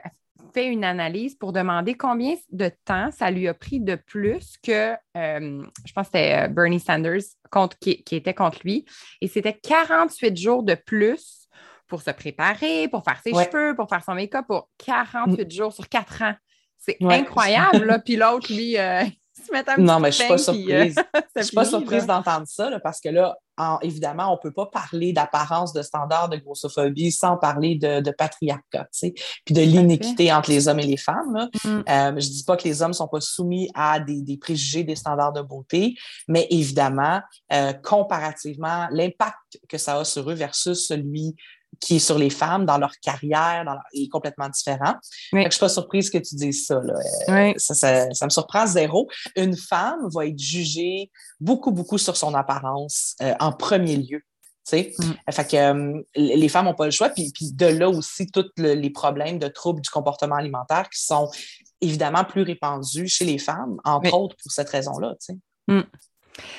[0.53, 4.93] fait une analyse pour demander combien de temps ça lui a pris de plus que,
[5.17, 8.85] euh, je pense que c'était Bernie Sanders contre, qui, qui, était contre lui.
[9.21, 11.49] Et c'était 48 jours de plus
[11.87, 15.51] pour se préparer, pour faire ses cheveux, pour faire son make-up pour 48 mm.
[15.51, 16.35] jours sur 4 ans.
[16.79, 17.99] C'est incroyable, là.
[17.99, 19.05] Puis l'autre, lui, euh,
[19.53, 20.95] un Non, mais je ne suis pas euh, surprise.
[21.37, 23.37] je suis pas surprise d'entendre ça, parce que là,
[23.83, 28.85] évidemment, on ne peut pas parler d'apparence de standard de grossophobie sans parler de, patriarcat,
[28.85, 31.49] tu sais, puis de l'inéquité entre les hommes et les femmes.
[31.65, 31.69] Mm.
[31.69, 34.85] Euh, je ne dis pas que les hommes ne sont pas soumis à des, préjugés,
[34.85, 35.95] des standards de beauté,
[36.29, 37.21] mais évidemment,
[37.83, 41.35] comparativement, l'impact que ça a sur eux versus celui
[41.81, 44.95] qui est sur les femmes dans leur carrière dans est complètement différent.
[45.33, 46.81] Je ne suis pas surprise que tu dises ça,
[47.29, 47.75] euh, ça,
[48.13, 49.09] ça, me surprend zéro.
[49.37, 51.11] Une femme va être jugée
[51.41, 54.23] beaucoup, beaucoup sur son apparence euh, en premier lieu.
[54.73, 54.87] Mm.
[55.31, 57.11] Fait que euh, les femmes n'ont pas le choix.
[57.11, 61.31] Puis, puis de là aussi, tous les problèmes de troubles du comportement alimentaire qui sont
[61.81, 65.15] évidemment plus répandus chez les femmes, entre autres pour cette raison-là.
[65.69, 65.83] Mm.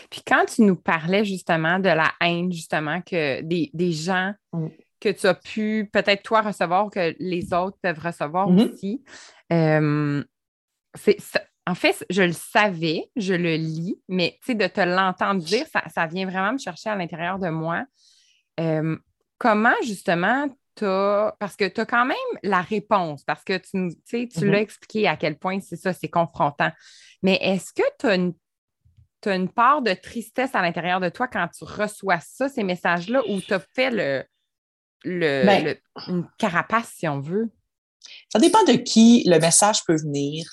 [0.10, 4.67] Puis quand tu nous parlais justement de la haine, justement, que des, des gens mm
[5.05, 8.73] que tu as pu peut-être toi recevoir, que les autres peuvent recevoir mm-hmm.
[8.73, 9.03] aussi.
[9.53, 10.23] Euh,
[11.67, 16.25] en fait, je le savais, je le lis, mais de te l'entendre dire, ça, vient
[16.25, 17.85] vraiment me chercher à l'intérieur de moi.
[18.59, 18.97] Euh,
[19.37, 23.95] comment justement tu as, parce que tu as quand même la réponse, parce que tu,
[24.09, 24.45] tu mm-hmm.
[24.45, 26.71] l'as expliqué à quel point c'est ça, c'est confrontant.
[27.21, 28.31] Mais est-ce que tu as
[29.27, 33.23] as une part de tristesse à l'intérieur de toi quand tu reçois ça, ces messages-là,
[33.27, 34.23] ou tu as fait le,
[35.03, 35.77] ben
[36.08, 37.49] une carapace, si on veut?
[38.31, 40.47] Ça dépend de qui le message peut venir.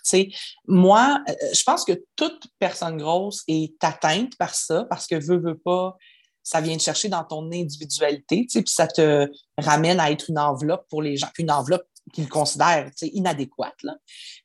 [0.66, 5.38] Moi, euh, je pense que toute personne grosse est atteinte par ça parce que veut,
[5.38, 5.96] veut pas,
[6.42, 10.86] ça vient te chercher dans ton individualité, puis ça te ramène à être une enveloppe
[10.88, 13.80] pour les gens, une enveloppe qu'ils considèrent inadéquate.
[13.82, 13.96] Là.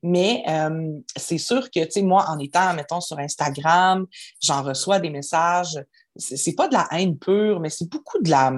[0.03, 4.05] Mais euh, c'est sûr que moi, en étant, mettons, sur Instagram,
[4.41, 5.79] j'en reçois des messages.
[6.15, 8.53] C'est pas de la haine pure, mais c'est beaucoup de la.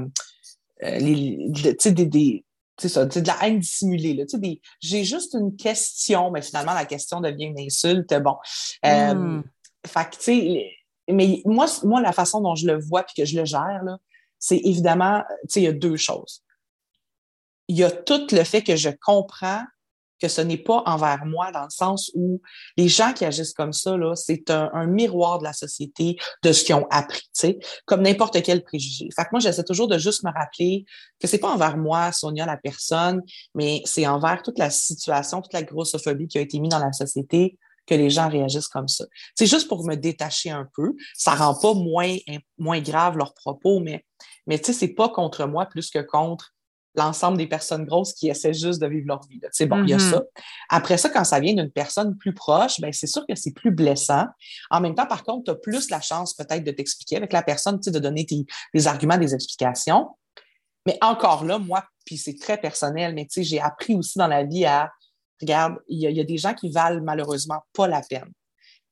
[0.83, 2.45] Euh, les, des, des
[2.79, 4.13] c'est ça, de la haine dissimulée.
[4.13, 8.13] Là, des, j'ai juste une question, mais finalement, la question devient une insulte.
[8.21, 8.37] Bon.
[8.85, 9.43] Euh, hmm.
[9.85, 10.71] fait que, tu sais,
[11.11, 13.97] mais moi, moi, la façon dont je le vois puis que je le gère, là,
[14.37, 16.43] c'est évidemment, tu sais, il y a deux choses
[17.69, 19.63] il y a tout le fait que je comprends
[20.19, 22.41] que ce n'est pas envers moi, dans le sens où
[22.77, 26.63] les gens qui agissent comme ça, là, c'est un, miroir de la société, de ce
[26.63, 29.09] qu'ils ont appris, tu sais, comme n'importe quel préjugé.
[29.15, 30.85] Fait que moi, j'essaie toujours de juste me rappeler
[31.19, 33.21] que c'est pas envers moi, Sonia, la personne,
[33.55, 36.93] mais c'est envers toute la situation, toute la grossophobie qui a été mise dans la
[36.93, 37.57] société
[37.89, 39.05] que les gens réagissent comme ça.
[39.35, 40.93] C'est juste pour me détacher un peu.
[41.15, 42.15] Ça rend pas moins,
[42.57, 44.05] moins grave leurs propos, mais,
[44.45, 46.53] mais tu sais, c'est pas contre moi plus que contre
[46.95, 49.39] l'ensemble des personnes grosses qui essaient juste de vivre leur vie.
[49.51, 50.11] C'est bon, il y a mm-hmm.
[50.11, 50.23] ça.
[50.69, 53.71] Après ça, quand ça vient d'une personne plus proche, ben c'est sûr que c'est plus
[53.71, 54.25] blessant.
[54.71, 57.43] En même temps, par contre, tu as plus la chance peut-être de t'expliquer avec la
[57.43, 58.25] personne, de donner
[58.73, 60.09] des arguments, des explications.
[60.85, 64.65] Mais encore là, moi, puis c'est très personnel, mais j'ai appris aussi dans la vie
[64.65, 64.91] à,
[65.39, 68.31] regarde, il y, a des gens qui valent malheureusement pas la peine.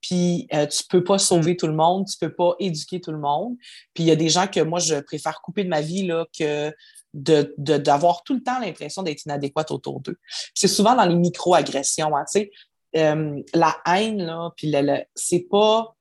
[0.01, 3.17] Puis euh, tu peux pas sauver tout le monde, tu peux pas éduquer tout le
[3.17, 3.55] monde.
[3.93, 6.25] Puis il y a des gens que moi, je préfère couper de ma vie là,
[6.37, 6.71] que
[7.13, 10.17] d'avoir tout le temps l'impression d'être inadéquate autour d'eux.
[10.53, 12.51] C'est souvent dans les micro-agressions, hein, tu sais,
[12.95, 14.73] euh, la haine, là, puis
[15.15, 15.93] c'est pas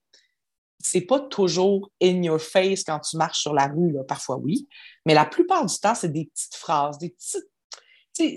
[0.79, 4.69] c'est pas toujours in your face quand tu marches sur la rue, là, parfois oui,
[5.05, 7.45] mais la plupart du temps, c'est des petites phrases, des petites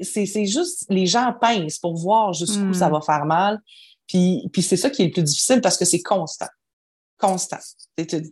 [0.04, 2.94] c'est juste les gens pincent pour voir jusqu'où ça hmm.
[2.94, 3.60] va faire mal.
[4.08, 6.48] Puis, puis c'est ça qui est le plus difficile parce que c'est constant.
[7.18, 7.60] Constant.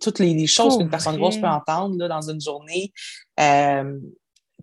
[0.02, 2.92] Toutes les, choses qu'une personne grosse peut entendre là, dans une journée.
[3.40, 4.00] Euh,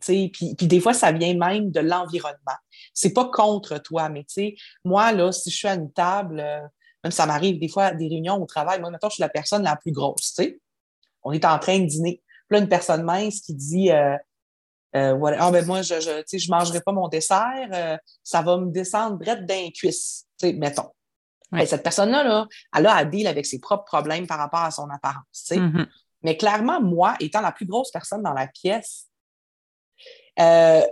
[0.04, 2.56] puis, puis des fois, ça vient même de l'environnement.
[2.92, 6.40] C'est pas contre toi, mais tu sais, moi, là, si je suis à une table,
[6.40, 6.60] euh,
[7.02, 9.28] même ça m'arrive des fois à des réunions au travail, moi, maintenant, je suis la
[9.28, 10.60] personne la plus grosse, tu sais.
[11.22, 12.22] On est en train de dîner.
[12.48, 14.16] Puis là, une personne mince qui dit euh,
[14.94, 19.16] euh ah, ben moi, je, je, je mangerai pas mon dessert, ça va me descendre
[19.18, 20.90] brette d'un cuisse, tu sais, mettons.
[21.50, 24.70] Ben, cette personne-là, là, elle a à deal avec ses propres problèmes par rapport à
[24.70, 25.56] son apparence, tu sais.
[25.56, 25.86] Mm-hmm.
[26.24, 29.06] Mais clairement, moi, étant la plus grosse personne dans la pièce,
[30.40, 30.82] euh,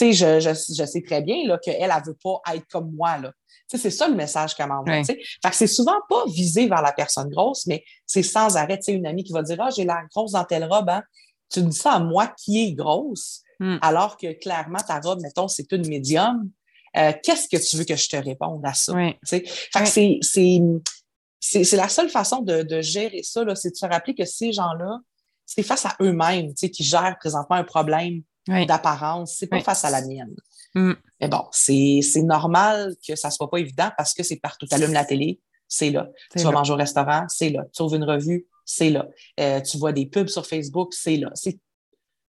[0.00, 3.18] je, je, sais très bien qu'elle, elle ne veut pas être comme moi.
[3.18, 3.32] Là.
[3.68, 5.02] C'est ça le message qu'elle m'envoie.
[5.02, 8.78] Fait que c'est souvent pas visé vers la personne grosse, mais c'est sans arrêt.
[8.88, 10.88] Une amie qui va dire Ah, j'ai la grosse dans telle robe.
[10.88, 11.02] Hein.
[11.50, 13.78] Tu me dis ça à moi qui est grosse, hmm.
[13.80, 16.50] alors que clairement, ta robe, mettons, c'est une médium.
[16.96, 18.94] Euh, qu'est-ce que tu veux que je te réponde à ça?
[19.24, 24.14] Fait que c'est, c'est, la seule façon de, de gérer ça, c'est de se rappeler
[24.14, 24.98] que ces gens-là,
[25.44, 29.36] c'est face à eux-mêmes qui gèrent présentement un problème d'apparence.
[29.38, 30.34] C'est pas face à la mienne.
[30.74, 30.92] Mm.
[31.20, 34.66] Mais bon, c'est normal que ça soit pas évident parce que c'est partout.
[34.66, 36.08] Tu allumes la télé, c'est là.
[36.36, 37.64] Tu vas manger au restaurant, c'est là.
[37.74, 39.06] Tu ouvres une revue, c'est là.
[39.40, 41.30] Euh, tu vois des pubs sur Facebook, c'est là.
[41.34, 41.58] C'est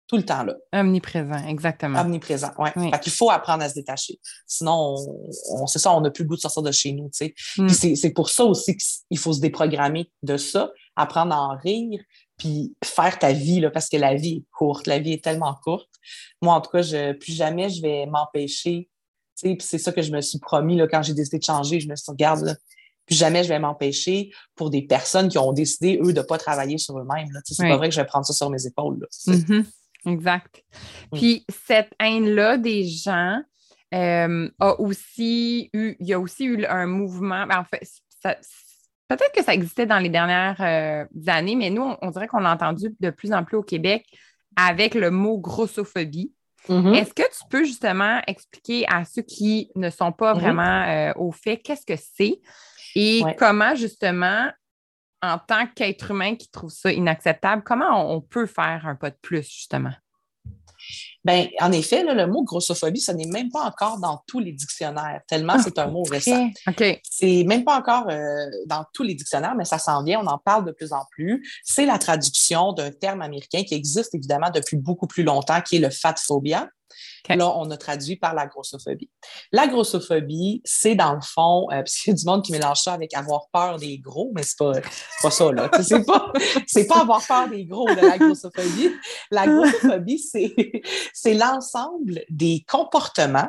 [0.07, 0.55] tout le temps là.
[0.73, 2.01] Omniprésent, exactement.
[2.01, 2.69] Omniprésent, oui.
[2.77, 2.91] Ouais.
[2.93, 4.21] Fait qu'il faut apprendre à se détacher.
[4.47, 4.95] Sinon,
[5.51, 7.35] on, c'est ça, on n'a plus le goût de sortir de chez nous, tu sais.
[7.59, 7.69] Mm.
[7.97, 12.01] c'est pour ça aussi qu'il faut se déprogrammer de ça, apprendre à en rire,
[12.37, 15.55] puis faire ta vie, là, parce que la vie est courte, la vie est tellement
[15.63, 15.89] courte.
[16.43, 18.89] Moi, en tout cas, je, plus jamais je vais m'empêcher.
[19.43, 21.81] Puis c'est ça que je me suis promis là, quand j'ai décidé de changer.
[21.81, 22.55] Je me suis dit, regarde, là,
[23.07, 26.39] plus jamais je vais m'empêcher pour des personnes qui ont décidé, eux, de ne pas
[26.39, 27.29] travailler sur eux-mêmes.
[27.45, 29.07] C'est pas vrai que je vais prendre ça sur mes épaules.
[29.27, 29.65] Mm-hmm.
[30.07, 30.65] Exact.
[31.13, 31.17] Mm.
[31.17, 33.41] Puis cette haine-là des gens
[33.95, 37.87] euh, a aussi eu, il y a aussi eu un mouvement, ben, en fait,
[38.23, 38.37] ça,
[39.09, 42.53] Peut-être que ça existait dans les dernières euh, années, mais nous, on, dirait qu'on l'a
[42.53, 44.05] entendu de plus en plus au Québec
[44.57, 46.33] avec le mot grossophobie.
[46.69, 46.95] Mm-hmm.
[46.95, 50.41] Est-ce que tu peux justement expliquer à ceux qui ne sont pas mm-hmm.
[50.41, 52.41] vraiment euh, au fait qu'est-ce que c'est
[52.97, 54.51] et comment justement,
[55.23, 59.19] en tant qu'être humain qui trouve ça inacceptable, comment on, peut faire un pas de
[59.21, 59.93] plus justement?
[61.27, 65.21] Ben, en effet, le mot grossophobie, ce n'est même pas encore dans tous les dictionnaires,
[65.27, 66.49] tellement ah, c'est un mot récent.
[66.69, 67.01] OK.
[67.03, 70.39] C'est même pas encore euh, dans tous les dictionnaires, mais ça s'en vient, on en
[70.39, 71.45] parle de plus en plus.
[71.65, 75.81] C'est la traduction d'un terme américain qui existe évidemment depuis beaucoup plus longtemps, qui est
[75.81, 76.15] le fat
[77.27, 77.37] phobia.
[77.37, 79.11] Là, on a traduit par la grossophobie.
[79.53, 82.81] La grossophobie, c'est dans le fond, euh, parce qu'il y a du monde qui mélange
[82.81, 84.73] ça avec avoir peur des gros, mais c'est pas,
[85.23, 85.71] pas ça, là.
[85.83, 86.33] C'est pas,
[86.89, 88.91] pas avoir peur des gros de la grossophobie.
[89.31, 90.19] La grossophobie,
[91.13, 93.49] c'est l'ensemble des comportements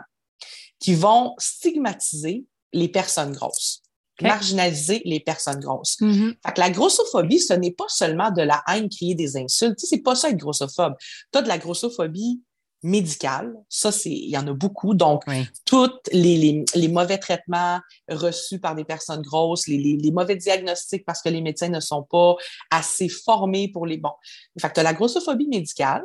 [0.79, 3.81] qui vont stigmatiser les personnes grosses.
[4.21, 5.97] marginaliser les personnes grosses.
[5.97, 9.79] Fait que la grossophobie, ce n'est pas seulement de la haine, crier des insultes.
[9.79, 10.95] C'est pas ça être grossophobe.
[11.31, 12.41] Tu as de la grossophobie
[12.87, 13.53] médicale.
[13.69, 14.93] Ça, c'est, il y en a beaucoup.
[14.93, 15.23] Donc,
[15.65, 21.21] tous les, les, mauvais traitements reçus par des personnes grosses, les, les, mauvais diagnostics parce
[21.21, 22.35] que les médecins ne sont pas
[22.71, 24.13] assez formés pour les bons.
[24.59, 26.03] Fait que tu as la grossophobie médicale.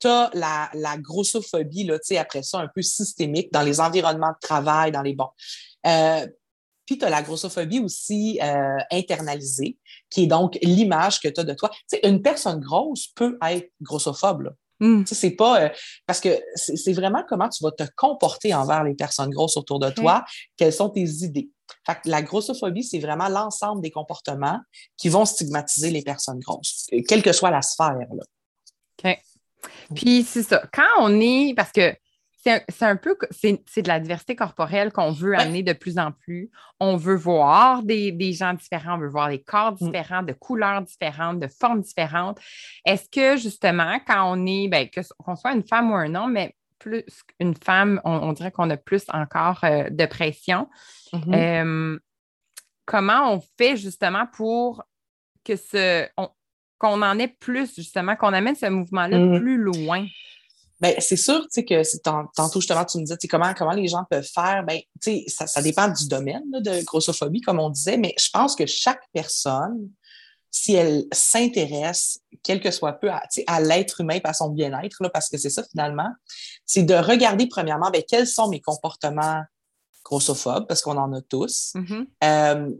[0.00, 4.40] Tu as la, la grossophobie, là, après ça, un peu systémique dans les environnements de
[4.46, 5.30] travail, dans les bons.
[5.86, 6.26] Euh,
[6.84, 9.78] puis tu as la grossophobie aussi euh, internalisée,
[10.10, 11.70] qui est donc l'image que tu as de toi.
[11.70, 14.42] Tu sais, une personne grosse peut être grossophobe.
[14.42, 14.50] Là.
[14.82, 15.04] Mm.
[15.06, 15.68] C'est pas euh,
[16.06, 19.90] parce que c'est vraiment comment tu vas te comporter envers les personnes grosses autour de
[19.90, 20.24] toi,
[20.56, 21.48] quelles sont tes idées.
[21.86, 24.58] Fait que la grossophobie, c'est vraiment l'ensemble des comportements
[24.96, 27.94] qui vont stigmatiser les personnes grosses, quelle que soit la sphère.
[27.94, 28.24] Là.
[29.04, 29.18] OK.
[29.94, 30.64] Puis c'est ça.
[30.72, 31.94] Quand on est, parce que
[32.44, 36.50] c'est un, peu, c'est de la diversité corporelle qu'on veut amener de plus en plus.
[36.80, 39.76] On veut voir des, gens différents, on veut voir des corps mm.
[39.86, 42.40] différents, de couleurs différentes, de formes différentes.
[42.84, 44.88] Est-ce que justement, quand on est, ben,
[45.24, 47.04] qu'on soit une femme ou un homme, mais plus
[47.38, 50.68] une femme, on, dirait qu'on a plus encore euh, de pression.
[51.12, 51.34] Mm-hmm.
[51.34, 51.98] Euh,
[52.86, 54.82] comment on fait justement pour
[55.44, 56.08] que ce,
[56.78, 59.38] qu'on en ait plus, justement, qu'on amène ce mouvement-là mm.
[59.38, 60.04] plus loin?
[60.82, 61.80] Ben, c'est sûr, tu sais, que
[62.34, 64.64] tantôt, justement, tu me disais, comment, comment les gens peuvent faire.
[64.66, 68.28] Ben, tu sais, ça, ça dépend du domaine de grossophobie, comme on disait, mais je
[68.32, 69.88] pense que chaque personne,
[70.50, 75.08] si elle s'intéresse, quel que soit peu, à, à l'être humain et à son bien-être,
[75.14, 76.10] parce que c'est ça finalement,
[76.66, 79.40] c'est de regarder premièrement, ben, quels sont mes comportements
[80.04, 81.74] grossophobes, parce qu'on en a tous.
[82.24, 82.70] Euh,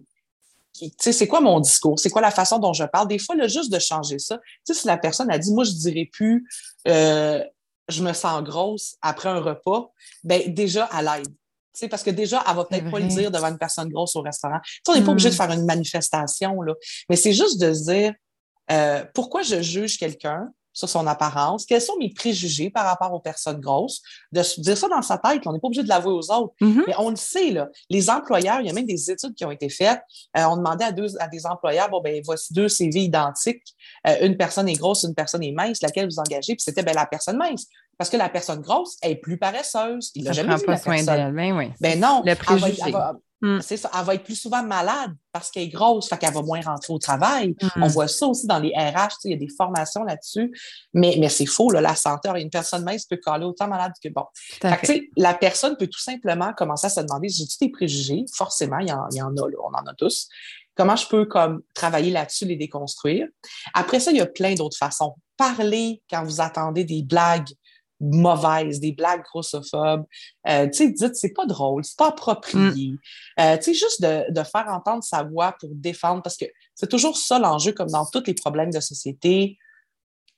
[0.77, 2.01] tu sais, c'est quoi mon discours?
[2.01, 3.07] C'est quoi la façon dont je parle?
[3.07, 4.41] Des fois, là, juste de changer ça.
[4.65, 6.49] Si la personne a dit, moi, je dirais plus,
[6.89, 7.45] euh,
[7.93, 9.93] je me sens grosse après un repas,
[10.25, 11.29] ben déjà à l'aide.
[11.73, 14.23] sais, parce que déjà, elle va peut-être pas le dire devant une personne grosse au
[14.23, 14.59] restaurant.
[14.89, 15.37] on n'est pas obligé de mm.
[15.37, 16.75] faire une manifestation, là.
[17.09, 18.15] mais c'est juste de se dire
[18.71, 23.21] euh, pourquoi je juge quelqu'un sur son apparence, quels sont mes préjugés par rapport aux
[23.21, 24.01] personnes grosses,
[24.33, 25.43] de se dire ça dans sa tête.
[25.47, 26.85] On n'est pas obligé de l'avouer aux autres, mm-hmm.
[26.87, 27.51] mais on le sait.
[27.51, 27.69] Là.
[27.91, 30.01] Les employeurs, il y a même des études qui ont été faites.
[30.37, 33.75] Euh, on demandait à, deux, à des employeurs, bon, ben voici deux CV identiques.
[34.07, 36.55] Euh, une personne est grosse, une personne est mince, laquelle vous engagez?
[36.55, 37.67] Puis c'était ben, la personne mince.
[37.99, 40.11] Parce que la personne grosse est plus paresseuse.
[40.15, 41.33] Il n'a jamais vu pas la soin d'elle.
[41.33, 41.71] Ben, oui.
[41.81, 42.23] ben non.
[42.25, 42.93] Le préjugé.
[43.43, 43.59] Hmm.
[43.61, 43.91] C'est ça.
[43.99, 46.93] Elle va être plus souvent malade parce qu'elle est grosse, fait qu'elle va moins rentrer
[46.93, 47.57] au travail.
[47.61, 47.83] Hmm.
[47.83, 50.57] On voit ça aussi dans les RH, il y a des formations là-dessus.
[50.95, 52.31] Mais, mais c'est faux, là, la santé.
[52.37, 54.25] Une personne mince peut coller autant malade que bon.
[54.35, 58.25] Fait que, la personne peut tout simplement commencer à se demander j'ai tous des préjugés?
[58.33, 60.29] Forcément, il y en, il y en a, là, on en a tous.
[60.77, 63.27] Comment je peux comme travailler là-dessus, les déconstruire?
[63.75, 65.17] Après ça, il y a plein d'autres façons.
[65.37, 67.49] Parler quand vous attendez des blagues
[68.03, 70.05] mauvaises, des blagues grossophobes.
[70.49, 72.91] Euh, tu sais, dites, c'est pas drôle, c'est pas approprié.
[72.91, 72.99] Mm.
[73.41, 76.89] Euh, tu sais, juste de, de, faire entendre sa voix pour défendre, parce que c'est
[76.89, 79.57] toujours ça l'enjeu, comme dans tous les problèmes de société.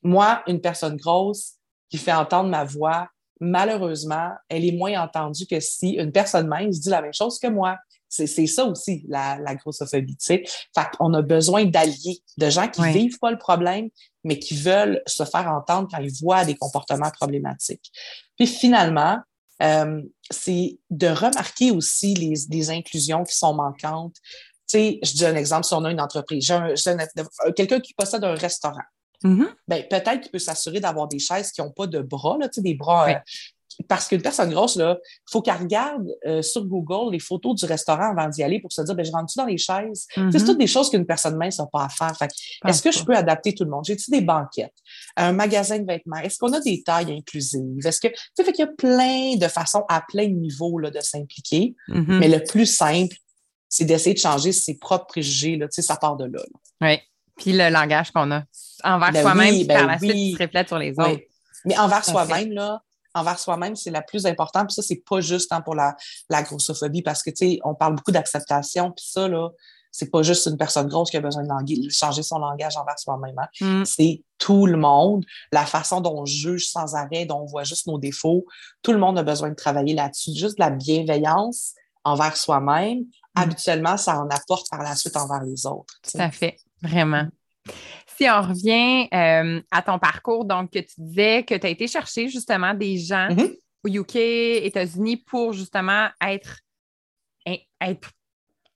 [0.02, 1.54] Moi, une personne grosse
[1.88, 3.08] qui fait entendre ma voix,
[3.40, 7.48] malheureusement, elle est moins entendue que si une personne mince dit la même chose que
[7.48, 7.78] moi.
[8.14, 10.44] C'est ça aussi, la, la grossophobie, tu sais.
[10.74, 13.88] Fait qu'on a besoin d'alliés, de gens qui vivent pas le problème,
[14.22, 17.90] mais qui veulent se faire entendre quand ils voient des comportements problématiques.
[18.36, 19.18] Puis finalement,
[19.62, 24.16] euh, c'est de remarquer aussi les, les inclusions qui sont manquantes.
[24.68, 26.52] Tu sais, je dis un exemple, si on a une entreprise,
[27.54, 28.82] quelqu'un qui possède un restaurant,
[29.22, 29.48] mm-hmm.
[29.68, 32.74] ben, peut-être qu'il peut s'assurer d'avoir des chaises qui n'ont pas de bras, là, des
[32.74, 33.14] bras euh,
[33.88, 34.96] parce qu'une personne grosse, il
[35.30, 38.82] faut qu'elle regarde euh, sur Google les photos du restaurant avant d'y aller pour se
[38.82, 40.06] dire, ben, je rentre-tu dans les chaises?
[40.14, 40.46] C'est mm-hmm.
[40.46, 42.12] toutes des choses qu'une personne mince n'a pas à faire.
[42.66, 43.84] est-ce que je peux adapter tout le monde?
[43.84, 44.74] J'ai-tu des banquettes?
[45.16, 46.18] Un magasin de vêtements?
[46.18, 47.86] Est-ce qu'on a des tailles inclusives?
[47.86, 51.00] Est-ce que, tu fait qu'il y a plein de façons à plein niveau là, de
[51.00, 51.74] s'impliquer.
[51.88, 52.18] Mm-hmm.
[52.18, 53.16] Mais le plus simple,
[53.68, 55.56] c'est d'essayer de changer ses propres préjugés.
[55.56, 56.40] Là, ça part de là.
[56.80, 56.98] Oui.
[57.36, 58.44] Puis le langage qu'on a
[58.84, 61.20] envers ben soi-même, oui, par ben la suite, se reflète sur les autres.
[61.64, 62.82] Mais envers soi-même, là,
[63.14, 64.68] envers soi-même, c'est la plus importante.
[64.68, 65.96] Puis ça, c'est pas juste hein, pour la,
[66.28, 68.90] la grossophobie parce que, tu sais, on parle beaucoup d'acceptation.
[68.90, 69.50] Puis ça, là,
[69.96, 73.36] c'est pas juste une personne grosse qui a besoin de changer son langage envers soi-même.
[73.38, 73.48] Hein.
[73.60, 73.84] Mm.
[73.84, 75.24] C'est tout le monde.
[75.52, 78.44] La façon dont on juge sans arrêt, dont on voit juste nos défauts,
[78.82, 80.32] tout le monde a besoin de travailler là-dessus.
[80.34, 82.98] Juste de la bienveillance envers soi-même.
[82.98, 83.06] Mm.
[83.36, 85.94] Habituellement, ça en apporte par la suite envers les autres.
[86.02, 87.28] Tout à fait, vraiment.
[88.16, 91.86] Si on revient euh, à ton parcours, donc que tu disais que tu as été
[91.86, 93.54] chercher justement des gens Mhm.
[93.84, 96.60] au UK, États-Unis pour justement être,
[97.46, 98.10] être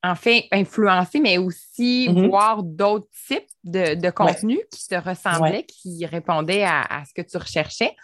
[0.03, 2.29] en fait influencé, mais aussi Mhm.
[2.29, 7.23] voir d'autres types de, de contenus qui te ressemblaient, qui répondaient à, à ce que
[7.23, 7.95] tu recherchais.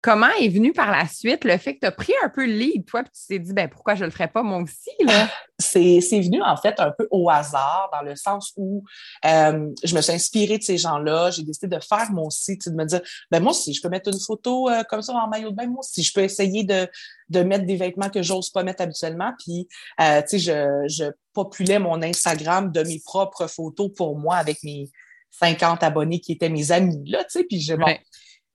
[0.00, 2.52] Comment est venu par la suite le fait que tu as pris un peu le
[2.52, 4.90] lead, toi, puis tu t'es dit, ben, pourquoi je ne le ferais pas moi aussi?
[5.04, 5.28] Là?
[5.58, 8.84] c'est c'est venu en fait un peu au hasard, dans le sens où
[9.24, 11.30] euh, je me suis inspirée de ces gens-là.
[11.32, 13.00] J'ai décidé de faire tu sais, de me dire,
[13.32, 15.66] ben moi aussi, je peux mettre une photo euh, comme ça en maillot de bain,
[15.66, 16.88] moi aussi, je peux essayer de,
[17.28, 19.32] de mettre des vêtements que j'ose pas mettre habituellement.
[19.44, 19.66] Puis,
[20.00, 24.62] euh, tu sais, je, je populais mon Instagram de mes propres photos pour moi avec
[24.62, 24.88] mes
[25.30, 28.00] 50 abonnés qui étaient mes amis, là, tu sais, puis je, bon, Ouais.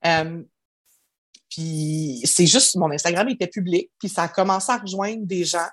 [0.05, 0.41] euh,
[1.53, 5.67] puis c'est juste, mon Instagram était public, puis ça a commencé à rejoindre des gens,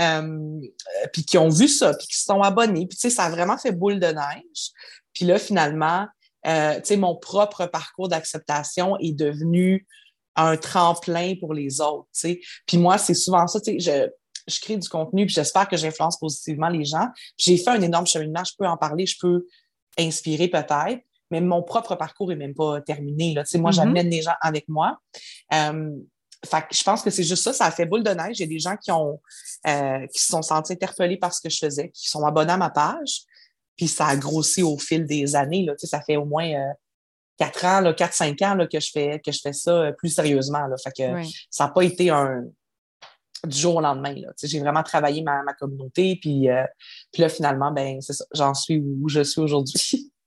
[0.00, 0.60] euh,
[1.12, 2.86] puis qui ont vu ça, puis qui se sont abonnés.
[2.86, 4.70] Puis tu sais, ça a vraiment fait boule de neige.
[5.12, 6.06] Puis là, finalement,
[6.48, 9.86] euh, tu sais, mon propre parcours d'acceptation est devenu
[10.34, 12.40] un tremplin pour les autres, tu sais.
[12.66, 14.10] Puis moi, c'est souvent ça, tu sais,
[14.48, 17.06] je, je crée du contenu, puis j'espère que j'influence positivement les gens.
[17.36, 19.46] J'ai fait un énorme cheminement, je peux en parler, je peux
[19.96, 23.34] inspirer peut-être, mais mon propre parcours est même pas terminé.
[23.34, 23.44] Là.
[23.54, 23.74] Moi, Mhm.
[23.74, 24.98] j'amène des gens avec moi.
[25.54, 25.90] Euh,
[26.44, 28.38] fait que je pense que c'est juste ça, ça a fait boule de neige.
[28.38, 29.20] Il y a des gens qui ont
[29.66, 32.56] euh, qui se sont sentis interpellés par ce que je faisais, qui sont abonnés à
[32.56, 33.24] ma page.
[33.76, 35.64] Puis ça a grossi au fil des années.
[35.64, 35.74] Là.
[35.74, 36.72] Tu sais, ça fait au moins euh,
[37.36, 39.92] quatre ans, là, quatre, cinq ans là, que je fais que je fais ça euh,
[39.92, 40.66] plus sérieusement.
[40.66, 40.76] Là.
[40.82, 41.34] Fait que Oui.
[41.50, 42.44] ça n'a pas été un
[43.46, 44.14] du jour au lendemain.
[44.14, 44.28] Là.
[44.28, 46.16] Tu sais, J'ai vraiment travaillé ma, ma communauté.
[46.20, 46.64] Puis, euh,
[47.12, 48.24] puis là, finalement, ben c'est ça.
[48.34, 50.10] J'en suis où je suis aujourd'hui.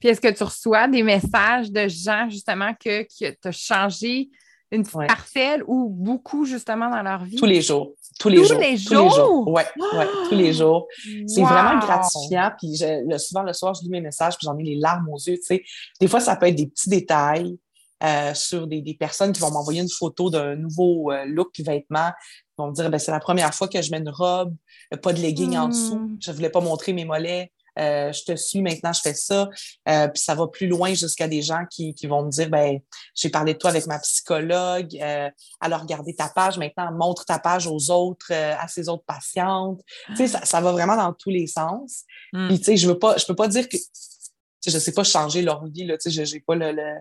[0.00, 4.28] Puis est-ce que tu reçois des messages de gens justement que, que tu as changé
[4.72, 5.06] une petite Ouais.
[5.06, 7.36] parcelle ou beaucoup justement dans leur vie?
[7.36, 7.92] Tous les jours.
[8.18, 8.58] Tous les Tous jours.
[8.58, 9.48] les Tous les jours.
[9.48, 10.86] Ouais, ouais, tous les jours.
[11.26, 11.46] C'est Wow!
[11.48, 12.50] vraiment gratifiant.
[12.58, 15.08] Puis je- le, souvent, le soir, je lis mes messages, puis j'en ai les larmes
[15.10, 15.36] aux yeux.
[15.36, 15.64] Tu sais.
[16.00, 17.56] Des fois, ça peut être des petits détails
[18.02, 22.10] euh, sur des, des personnes qui vont m'envoyer une photo d'un nouveau euh, look vêtement.
[22.58, 24.54] Ils vont me dire, ben, c'est la première fois que je mets une robe,
[24.92, 26.10] euh, pas de legging en dessous.
[26.20, 27.52] Je voulais pas montrer mes mollets.
[27.78, 29.48] Euh, je te suis, maintenant je fais ça.
[29.88, 32.78] Euh, puis ça va plus loin jusqu'à des gens qui, qui vont me dire, ben,
[33.14, 37.38] j'ai parlé de toi avec ma psychologue, euh, alors regardez ta page, maintenant montre ta
[37.38, 39.80] page aux autres, euh, à ses autres patientes.
[40.08, 42.04] Tu sais, ça, ça va vraiment dans tous les sens.
[42.32, 42.48] Mm.
[42.48, 43.82] Puis tu sais, je veux pas, je peux pas dire que, tu
[44.60, 47.00] sais, je sais pas changer leur vie, là, tu sais, j'ai pas le, le-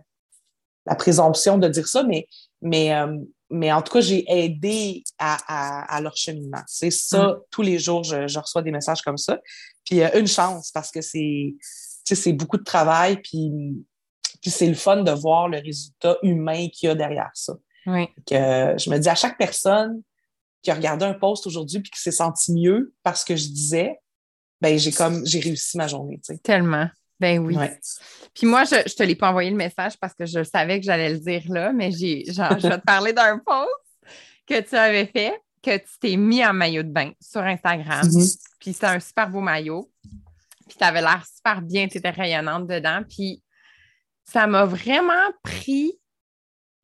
[0.87, 2.27] la présomption de dire ça, mais,
[2.65, 3.17] mais, euh,
[3.49, 6.63] mais en tout cas, j'ai aidé à, à, à leur cheminement.
[6.67, 9.39] C'est ça, tous les jours, je, je reçois des messages comme ça.
[9.85, 11.53] Puis euh, une chance, parce que c'est,
[12.33, 13.51] beaucoup de travail, puis,
[14.41, 17.53] puis c'est le fun de voir le résultat humain qu'il y a derrière ça.
[17.85, 18.07] Oui.
[18.25, 20.01] Que je me dis à chaque personne
[20.63, 23.99] qui a regardé un post aujourd'hui puis qui s'est senti mieux parce que je disais,
[24.59, 26.19] ben j'ai comme j'ai réussi ma journée.
[26.41, 26.89] Tellement.
[27.19, 27.55] Ben oui.
[27.55, 27.79] Ouais.
[28.33, 30.85] Puis moi, je ne te l'ai pas envoyé le message parce que je savais que
[30.85, 33.69] j'allais le dire là, mais j'ai, genre, je vais te parler d'un post
[34.45, 38.05] que tu avais fait, que tu t'es mis en maillot de bain sur Instagram.
[38.05, 38.27] Mhm.
[38.59, 39.89] Puis c'est un super beau maillot.
[40.67, 43.01] Puis tu avais l'air super bien, tu étais rayonnante dedans.
[43.07, 43.41] Puis
[44.25, 45.93] ça m'a vraiment pris,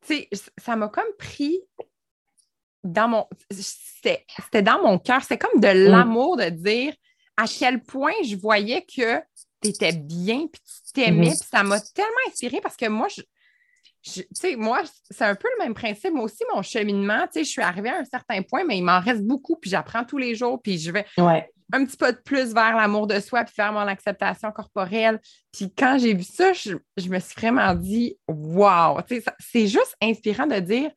[0.07, 1.59] tu sais, ça m'a comme pris
[2.83, 3.27] dans mon.
[3.51, 5.23] C'était c'était dans mon cœur.
[5.23, 6.93] C'est comme de l'amour de dire
[7.37, 9.21] à quel point je voyais que
[9.69, 11.27] étais bien, puis tu t'aimais.
[11.27, 11.29] Mhm.
[11.39, 13.21] Puis ça m'a tellement inspirée parce que moi, je.
[14.03, 16.11] je- tu sais, moi, c'est un peu le même principe.
[16.13, 18.83] Moi aussi, mon cheminement, tu sais, je suis arrivée à un certain point, mais il
[18.83, 21.49] m'en reste beaucoup, puis j'apprends tous les jours, puis je vais Ouais.
[21.73, 25.21] un petit peu de plus vers l'amour de soi, puis vers mon acceptation corporelle.
[25.53, 29.01] Puis quand j'ai vu ça, je, je me suis vraiment dit, wow!
[29.07, 30.91] Tu sais, C'est juste inspirant de dire,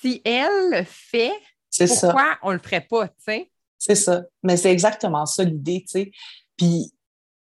[0.00, 1.32] si elle le fait,
[1.70, 2.08] C'est ça.
[2.08, 3.50] pourquoi on le ferait pas, tu sais?
[3.78, 4.24] C'est ça.
[4.42, 6.10] Mais c'est exactement ça l'idée, tu sais.
[6.56, 6.92] Puis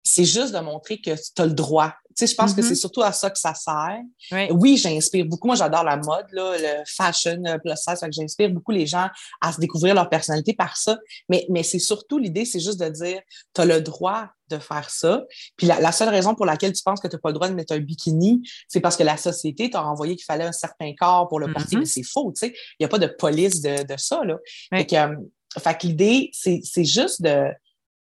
[0.05, 1.93] c'est juste de montrer que tu as le droit.
[2.17, 2.69] Tu sais, je pense que Mhm.
[2.69, 3.99] c'est surtout à ça que ça sert.
[4.31, 4.47] Oui.
[4.53, 5.49] Oui, j'inspire beaucoup.
[5.49, 7.99] Moi, j'adore la mode, là, le fashion euh, plus size.
[7.99, 9.09] Fait que j'inspire beaucoup les gens
[9.41, 10.97] à se découvrir leur personnalité par ça.
[11.29, 13.21] Mais, mais c'est surtout l'idée, c'est juste de dire,
[13.53, 15.25] tu as le droit de faire ça.
[15.57, 17.49] Puis la, la seule raison pour laquelle tu penses que tu n'as pas le droit
[17.49, 20.93] de mettre un bikini, c'est parce que la société t'a envoyé qu'il fallait un certain
[20.97, 21.75] corps pour le porter.
[21.77, 21.81] Mhm.
[21.81, 22.55] Mais c'est faux, tu sais.
[22.79, 24.37] Il n'y a pas de police de, de ça, là.
[24.71, 24.79] Oui.
[24.79, 25.17] Fait que, euh,
[25.59, 27.49] fait que l'idée, c'est c'est juste de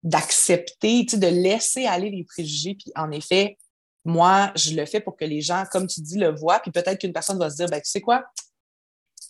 [0.03, 2.75] d'accepter, tu sais, de laisser aller les préjugés.
[2.75, 3.59] Puis en effet,
[4.05, 6.61] moi, je le fais pour que les gens, comme tu dis, le voient.
[6.61, 8.25] Puis peut-être qu'une personne va se dire, ben, tu sais quoi,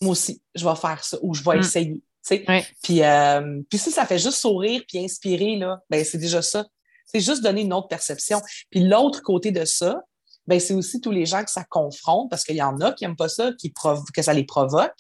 [0.01, 1.61] moi aussi, je vais faire ça ou je vais Mm.
[1.61, 1.95] essayer.
[1.95, 2.45] Tu sais.
[2.83, 6.65] Puis, euh, puis si ça fait juste sourire puis inspirer, là, ben c'est déjà ça.
[7.07, 8.41] C'est juste donner une autre perception.
[8.71, 10.03] Puis l'autre côté de ça,
[10.47, 13.05] ben c'est aussi tous les gens que ça confronte, parce qu'il y en a qui
[13.05, 13.73] n'aiment pas ça, qui
[14.15, 14.95] que ça les provoque.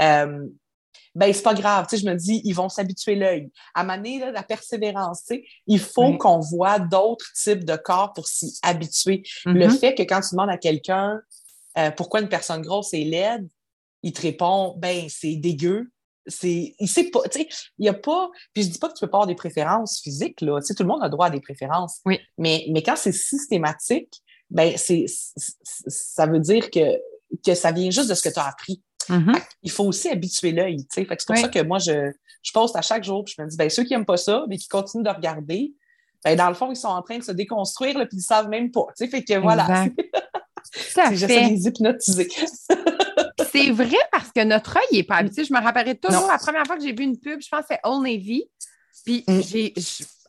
[0.00, 0.46] Euh,
[1.14, 1.86] ben c'est pas grave.
[1.88, 3.50] Tu sais, je me dis, ils vont s'habituer l'œil.
[3.74, 8.28] À maner la persévérance, tu sais, il faut qu'on voit d'autres types de corps pour
[8.28, 9.22] s'y habituer.
[9.44, 9.78] Le mm-hmm.
[9.78, 11.20] fait que quand tu demandes à quelqu'un
[11.78, 13.48] euh, pourquoi une personne grosse est laide,
[14.02, 15.90] il te répond, ben c'est dégueu.
[16.26, 17.48] C'est, il sait pas, tu sais,
[17.78, 20.00] il y a pas, puis je dis pas que tu peux pas avoir des préférences
[20.00, 22.00] physiques, là, tu sais, tout le monde a droit à des préférences.
[22.04, 22.20] Oui.
[22.38, 27.00] Mais, mais quand c'est systématique, ben c'est, ça veut dire que,
[27.44, 28.82] que ça vient juste de ce que tu as appris.
[29.10, 29.42] Mm-hmm.
[29.62, 30.86] Il faut aussi habituer l'œil.
[30.90, 33.56] C'est pour ça que moi, je, je poste à chaque jour, puis je me dis,
[33.56, 35.72] ben, ceux qui n'aiment pas ça, mais qui continuent de regarder,
[36.24, 38.48] ben, dans le fond, ils sont en train de se déconstruire, puis ils ne savent
[38.48, 38.86] même pas.
[38.98, 39.86] Fait que voilà.
[40.74, 41.16] J'essaie
[41.48, 42.28] de les hypnotiser.
[43.52, 45.44] c'est vrai parce que notre œil n'est pas habitué.
[45.44, 47.66] Je me rappellerai toujours la première fois que j'ai vu une pub, je pense que
[47.70, 48.44] c'est Old Navy.
[49.04, 49.40] Puis mm.
[49.40, 49.74] j'ai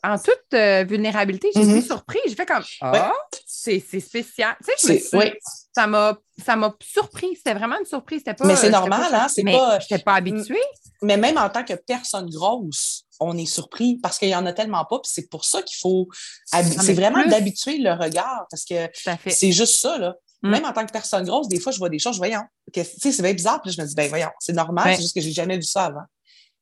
[0.03, 1.85] en toute euh, vulnérabilité, j'ai été mm-hmm.
[1.85, 2.21] surprise.
[2.25, 3.13] J'ai fait comme Ah,
[3.61, 4.55] c'est spécial.
[4.65, 5.39] Tu sais,
[5.73, 7.35] ça m'a ça m'a surpris.
[7.35, 8.23] C'était vraiment une surprise.
[8.23, 9.27] Pas, mais c'est normal, hein?
[9.29, 9.79] C'est pas.
[9.79, 10.63] Je n'étais pas habituée.
[11.03, 14.53] Mais même en tant que personne grosse, on est surpris parce qu'il y en a
[14.53, 14.99] tellement pas.
[14.99, 16.07] Puis c'est pour ça qu'il faut.
[16.45, 18.89] C'est vraiment d'habituer le regard parce que
[19.27, 20.15] c'est juste ça, là.
[20.43, 20.49] Mm.
[20.49, 22.41] Même en tant que personne grosse, des fois, je vois des choses, je voyons.
[22.73, 23.61] Tu sais, c'est bien bizarre.
[23.61, 25.85] Puis je me dis, ben voyons, c'est normal, c'est juste que j'ai jamais vu ça
[25.85, 26.05] avant.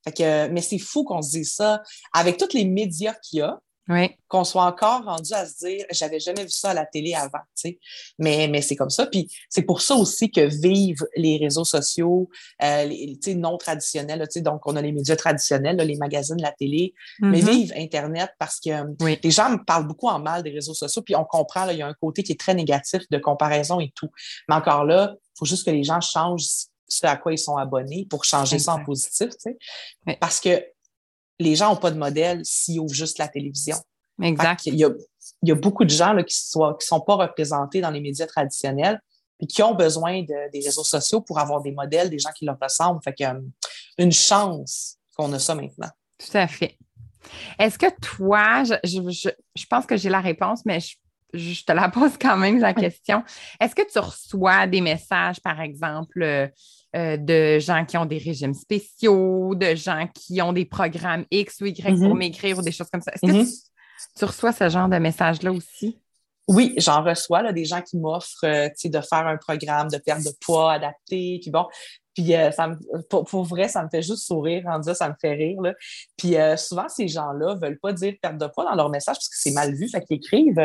[0.04, 1.82] Fait que, mais c'est fou qu'on se dise ça.
[2.14, 3.58] Avec tous les médias qu'il y a,
[4.28, 7.40] qu'on soit encore rendu à se dire, j'avais jamais vu ça à la télé avant,
[7.56, 7.80] tu sais.
[8.20, 9.08] Mais, mais c'est comme ça.
[9.08, 12.30] Puis c'est pour ça aussi que vivent les réseaux sociaux,
[12.62, 14.42] euh, les, non traditionnels, tu sais.
[14.42, 17.50] Donc, on a les médias traditionnels, les magazines, la télé, mais mm-hmm.
[17.50, 18.70] vivent Internet parce que
[19.24, 21.02] les gens me parlent beaucoup en mal des réseaux sociaux.
[21.02, 23.92] Puis on comprend, il y a un côté qui est très négatif de comparaison et
[23.96, 24.10] tout.
[24.48, 26.46] Mais encore là, il faut juste que les gens changent
[26.90, 29.56] ce à quoi ils sont abonnés pour changer ça en positif, tu
[30.06, 30.18] sais.
[30.20, 30.64] Parce que
[31.40, 33.78] les gens n'ont pas de modèle s'ils ouvrent juste la télévision.
[34.22, 34.66] Exact.
[34.66, 34.90] Il y, a,
[35.42, 38.02] il y a beaucoup de gens là, qui ne qui sont pas représentés dans les
[38.02, 39.02] médias traditionnels
[39.40, 42.46] et qui ont besoin de, des réseaux sociaux pour avoir des modèles, des gens qui
[42.46, 43.00] leur ressemblent.
[43.04, 43.40] Fait que, euh,
[43.98, 45.90] une chance qu'on a ça maintenant.
[46.18, 46.78] Tout à fait.
[47.58, 50.98] Est-ce que toi, je, je, je pense que j'ai la réponse, mais je,
[51.34, 53.24] je, te la pose quand même la question.
[53.62, 56.52] Est-ce que tu reçois des messages, par exemple,
[56.96, 61.62] euh, de gens qui ont des régimes spéciaux, de gens qui ont des programmes X
[61.62, 62.18] ou Y pour mm-hmm.
[62.18, 63.12] maigrir ou des choses comme ça.
[63.14, 63.70] Est-ce que mm-hmm.
[64.18, 66.00] tu, reçois ce genre de messages-là aussi?
[66.48, 70.24] Oui, j'en reçois là, des gens qui m'offrent euh, de faire un programme de perte
[70.24, 71.38] de poids adapté.
[71.40, 71.68] Puis bon,
[72.16, 72.72] puis euh, ça
[73.08, 75.62] pour, vrai, ça me fait juste sourire en disant ça me fait rire.
[75.62, 75.76] Là.
[76.18, 79.38] Puis souvent, ces gens-là veulent pas dire perte de poids dans leur message parce que
[79.38, 79.88] c'est mal vu.
[79.90, 80.60] Fait qu'ils écrivent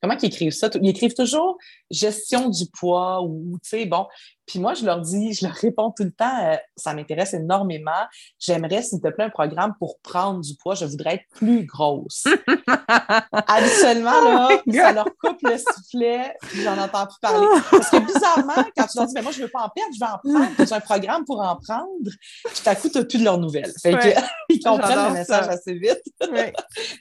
[0.00, 0.68] comment ils écrivent ça?
[0.80, 1.58] Ils écrivent toujours
[1.90, 4.06] gestion du poids ou, tu sais, bon.
[4.46, 8.04] Puis moi, je leur dis, je leur réponds tout le temps, euh, ça m'intéresse énormément.
[8.40, 10.74] J'aimerais, s'il te plaît, un programme pour prendre du poids.
[10.74, 12.24] Je voudrais être plus grosse.
[13.46, 17.46] Habituellement, là, oh ça leur coupe le soufflet, puis j'en entends plus parler.
[17.70, 20.00] Parce que bizarrement, quand tu leur dis, mais moi, je veux pas en perdre, je
[20.00, 20.66] vais en prendre.
[20.66, 22.10] J'ai un programme pour en prendre.
[22.44, 23.72] Puis à coup, tu n'as plus de leurs nouvelles.
[23.80, 26.02] Fait que, ils comprennent le message assez vite.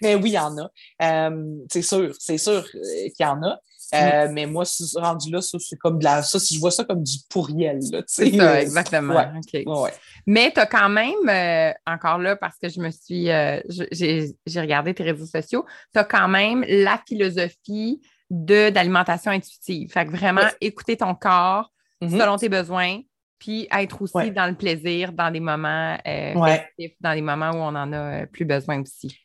[0.01, 0.69] mais oui, il y en a.
[1.03, 3.59] Euh, c'est sûr, c'est sûr qu'il y en a.
[3.93, 4.33] Euh, mm.
[4.33, 4.63] Mais moi,
[4.95, 6.21] rendu là, c'est comme de la.
[6.21, 7.79] Ça, je vois ça comme du pourriel.
[8.07, 9.31] C'est ça, exactement.
[10.27, 13.29] Mais tu as quand même, euh, encore là, parce que je me suis.
[13.29, 13.59] Euh,
[13.91, 19.91] j'ai regardé tes réseaux sociaux, tu as quand même la philosophie d'alimentation intuitive.
[19.91, 22.19] Fait que vraiment, écouter ton corps mm-hmm.
[22.19, 23.01] selon tes besoins,
[23.39, 27.93] puis être aussi dans le plaisir, dans des moments dans des moments où on en
[27.93, 29.17] a plus besoin aussi.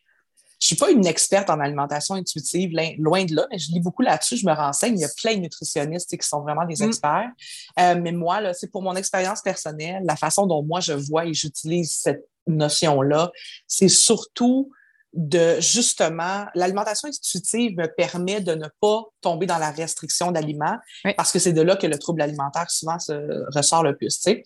[0.60, 4.00] Je suis pas une experte en alimentation intuitive, loin de là, mais je lis beaucoup
[4.00, 4.96] là-dessus, je me renseigne.
[4.96, 6.88] Il y a plein de nutritionnistes qui sont vraiment des mm.
[6.88, 7.30] experts.
[7.78, 11.34] Euh, mais moi, c'est pour mon expérience personnelle, la façon dont moi je vois et
[11.34, 13.30] j'utilise cette notion-là,
[13.66, 14.70] c'est surtout
[15.14, 20.76] de justement, l'alimentation intuitive me permet de ne pas tomber dans la restriction d'aliments
[21.16, 23.12] parce que c'est de là que le trouble alimentaire souvent se
[23.54, 24.16] ressort le plus.
[24.16, 24.44] Tu sais.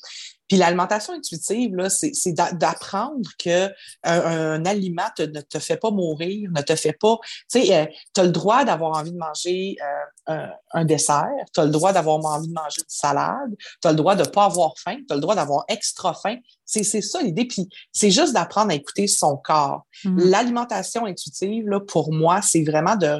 [0.48, 3.70] Puis l'alimentation intuitive, là, c'est, d'apprendre que
[4.02, 7.18] un, aliment ne te fait pas mourir, ne te fait pas.
[7.50, 9.76] Tu sais, euh, tu as le droit d'avoir envie de manger
[10.28, 13.90] euh, un, dessert, tu as le droit d'avoir envie de manger une salade, tu as
[13.90, 16.36] le droit de ne pas avoir faim, tu as le droit d'avoir extra faim.
[16.64, 17.44] C'est, ça l'idée.
[17.44, 19.86] Puis c'est juste d'apprendre à écouter son corps.
[20.04, 20.30] Mm-hmm.
[20.30, 23.18] L'alimentation intuitive, là, pour moi, c'est vraiment de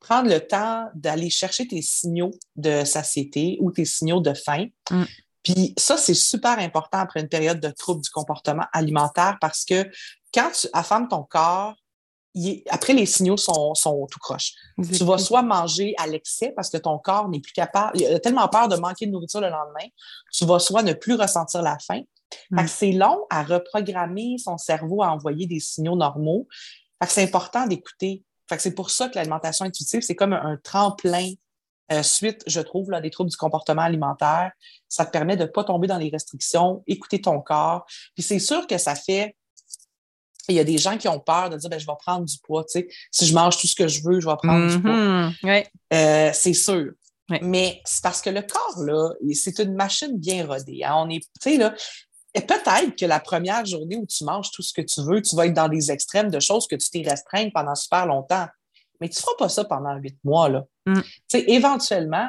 [0.00, 4.66] prendre le temps d'aller chercher tes signaux de satiété ou tes signaux de faim.
[4.90, 5.02] Mm.
[5.46, 9.88] Puis ça, c'est super important après une période de trouble du comportement alimentaire parce que
[10.34, 11.76] quand tu affames ton corps,
[12.68, 13.72] après, les signaux sont,
[14.10, 14.54] tout croches.
[14.92, 18.18] Tu vas soit manger à l'excès parce que ton corps n'est plus capable, il a
[18.18, 19.86] tellement peur de manquer de nourriture le lendemain,
[20.32, 22.02] tu vas soit ne plus ressentir la faim.
[22.50, 22.66] Mm.
[22.66, 26.48] c'est long à reprogrammer son cerveau à envoyer des signaux normaux.
[27.06, 28.24] c'est important d'écouter.
[28.58, 31.30] c'est pour ça que l'alimentation intuitive, c'est comme un, tremplin
[31.92, 34.52] euh, suite, je trouve, là, des troubles du comportement alimentaire.
[34.88, 37.86] Ça te permet de ne pas tomber dans les restrictions, écouter ton corps.
[38.14, 39.36] Puis c'est sûr que ça fait
[40.48, 42.36] il y a des gens qui ont peur de dire ben, je vais prendre du
[42.38, 42.64] poids.
[42.64, 42.88] Tu sais.
[43.10, 44.92] Si je mange tout ce que je veux, je vais prendre du poids.
[44.92, 45.66] Mm-hmm.
[45.92, 46.92] Euh, c'est sûr.
[47.42, 50.84] Mais c'est parce que le corps, là, c'est une machine bien rodée.
[50.84, 50.94] Hein.
[50.96, 51.74] On est, tu sais, là,
[52.34, 55.46] peut-être que la première journée où tu manges tout ce que tu veux, tu vas
[55.46, 58.46] être dans des extrêmes de choses que tu t'es restreint pendant super longtemps.
[59.00, 60.48] Mais tu ne feras pas ça pendant huit mois.
[60.48, 60.64] Là.
[60.86, 61.00] Mm.
[61.28, 62.28] Tu éventuellement,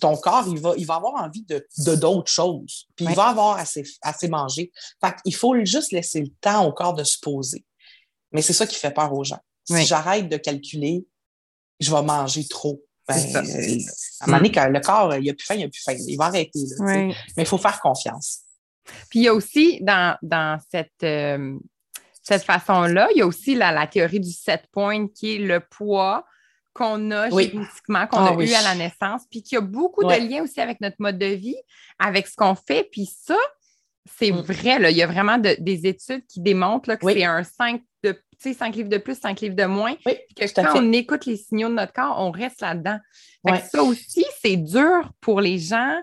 [0.00, 1.64] ton corps, il va, il va avoir envie de,
[1.96, 2.86] d'autres choses.
[2.96, 4.72] Puis il va avoir assez, assez mangé.
[5.00, 7.64] Fait il faut juste laisser le temps au corps de se poser.
[8.32, 9.40] Mais c'est ça qui fait peur aux gens.
[9.64, 11.06] Si j'arrête de calculer,
[11.80, 12.82] je vais manger trop.
[13.06, 15.94] Ben, à un moment donné, le corps, il a plus faim, il a plus faim.
[16.06, 16.60] Il va arrêter.
[16.80, 18.40] Mais il faut faire confiance.
[19.10, 21.58] Puis il y a aussi dans, dans cette, euh,
[22.28, 25.60] cette façon-là, il y a aussi la, la théorie du set point qui est le
[25.60, 26.26] poids
[26.74, 30.04] qu'on a génétiquement, qu'on ah a eu à la naissance, puis qu'il y a beaucoup
[30.04, 31.56] de liens aussi avec notre mode de vie,
[31.98, 32.86] avec ce qu'on fait.
[32.92, 33.38] Puis ça,
[34.18, 34.40] c'est mm.
[34.40, 34.78] vrai.
[34.78, 34.90] Là.
[34.90, 38.90] Il y a vraiment des études qui démontrent que c'est un 5 de 5 livres
[38.90, 39.94] de plus, 5 livres de moins.
[39.94, 42.98] que quand on écoute les signaux de notre corps, on reste là-dedans.
[43.72, 45.98] Ça aussi, c'est dur pour les gens.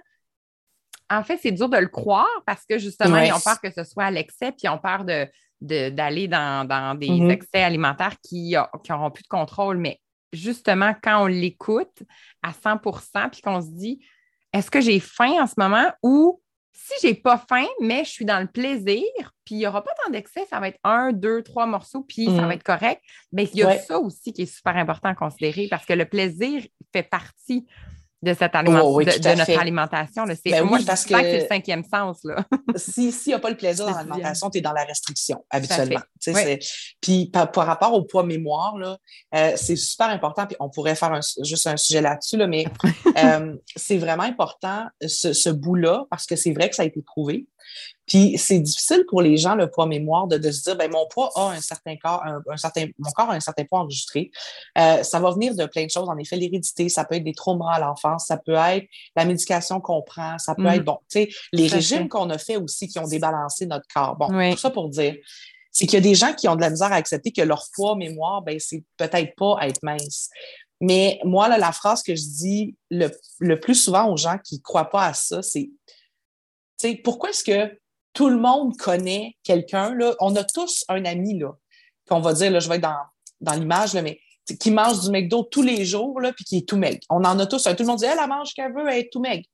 [1.07, 3.83] En fait, c'est dur de le croire parce que justement, ils ont peur que ce
[3.83, 5.29] soit à l'excès, puis ils ont peur de,
[5.61, 7.31] d'aller dans, des mm-hmm.
[7.31, 8.55] excès alimentaires qui
[8.89, 9.77] n'auront plus de contrôle.
[9.77, 9.99] Mais
[10.33, 12.03] justement, quand on l'écoute
[12.43, 13.99] à 100% puis qu'on se dit,
[14.53, 15.91] est-ce que j'ai faim en ce moment?
[16.03, 16.41] Ou
[16.73, 19.03] si j'ai pas faim, mais je suis dans le plaisir,
[19.45, 22.25] puis il n'y aura pas tant d'excès, ça va être un, deux, trois morceaux, puis
[22.25, 22.47] ça mm.
[22.47, 23.01] va être correct.
[23.31, 26.05] Mais il y a ça aussi qui est super important à considérer parce que le
[26.05, 27.65] plaisir fait partie
[28.25, 30.25] de, cette oh, de, notre alimentation.
[30.27, 32.25] C'est, ben moi, je pense que c'est le cinquième sens.
[32.75, 36.01] S'il n'y a pas le plaisir dans l'alimentation, tu es dans la restriction, habituellement.
[37.01, 38.97] Puis par, rapport au poids mémoire, là,
[39.35, 42.65] euh, c'est super important, puis on pourrait faire juste un sujet là-dessus, là, mais
[43.23, 47.01] euh, c'est vraiment important, ce, ce bout-là, parce que c'est vrai que ça a été
[47.01, 47.47] prouvé.
[48.07, 51.31] Puis c'est difficile pour les gens, le poids mémoire, de, se dire, ben mon poids
[51.35, 54.29] a un certain corps, un, certain, mon corps a un certain poids enregistré.
[54.77, 56.07] Euh, ça va venir de plein de choses.
[56.07, 58.85] En effet, l'hérédité, ça peut être des traumas à l'enfance, ça peut être
[59.15, 60.75] la médication qu'on prend, ça peut mm.
[60.75, 64.15] être, bon, tu sais, les régimes qu'on a fait aussi qui ont débalancé notre corps.
[64.17, 65.15] Bon, tout ça pour dire,
[65.71, 67.65] c'est qu'il y a des gens qui ont de la misère à accepter que leur
[67.73, 70.29] poids mémoire, ben c'est peut-être pas être mince.
[70.79, 73.09] Mais moi, là, la phrase que je dis le,
[73.39, 75.69] le plus souvent aux gens qui ne croient pas à ça, c'est,
[77.03, 77.77] pourquoi est-ce que
[78.13, 79.95] tout le monde connaît quelqu'un.
[80.19, 81.51] On a tous un ami, là,
[82.07, 83.03] qu'on va dire, là, je vais être dans,
[83.41, 84.19] dans l'image, mais
[84.59, 86.99] qui mange du McDo tous les jours, là, puis qui est tout maigre.
[87.09, 87.63] On en a tous.
[87.63, 89.45] Tout le monde dit, elle, elle mange qu'elle veut, elle est tout maigre.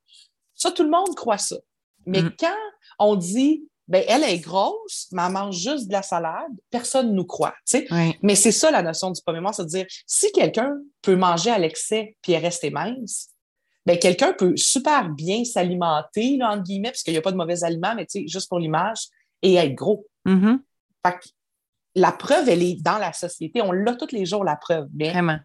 [0.54, 1.58] Ça, tout le monde croit ça.
[2.06, 2.36] Mais mm.
[2.40, 2.58] quand
[3.00, 7.14] on dit, ben, elle est grosse, mais elle mange juste de la salade, personne ne
[7.14, 7.56] nous croit.
[8.22, 11.50] Mais c'est ça la notion du premier mois, c'est de dire, si quelqu'un peut manger
[11.50, 13.31] à l'excès puis rester mince,
[13.86, 17.64] ben, quelqu'un peut super bien s'alimenter, entre guillemets, parce qu'il n'y a pas de mauvais
[17.64, 19.08] aliments, mais juste pour l'image,
[19.42, 20.06] et être gros.
[20.26, 20.60] Mm-hmm.
[21.96, 23.62] la preuve, elle est dans la société.
[23.62, 24.88] On l'a tous les jours, la preuve.
[24.94, 25.40] Vraiment.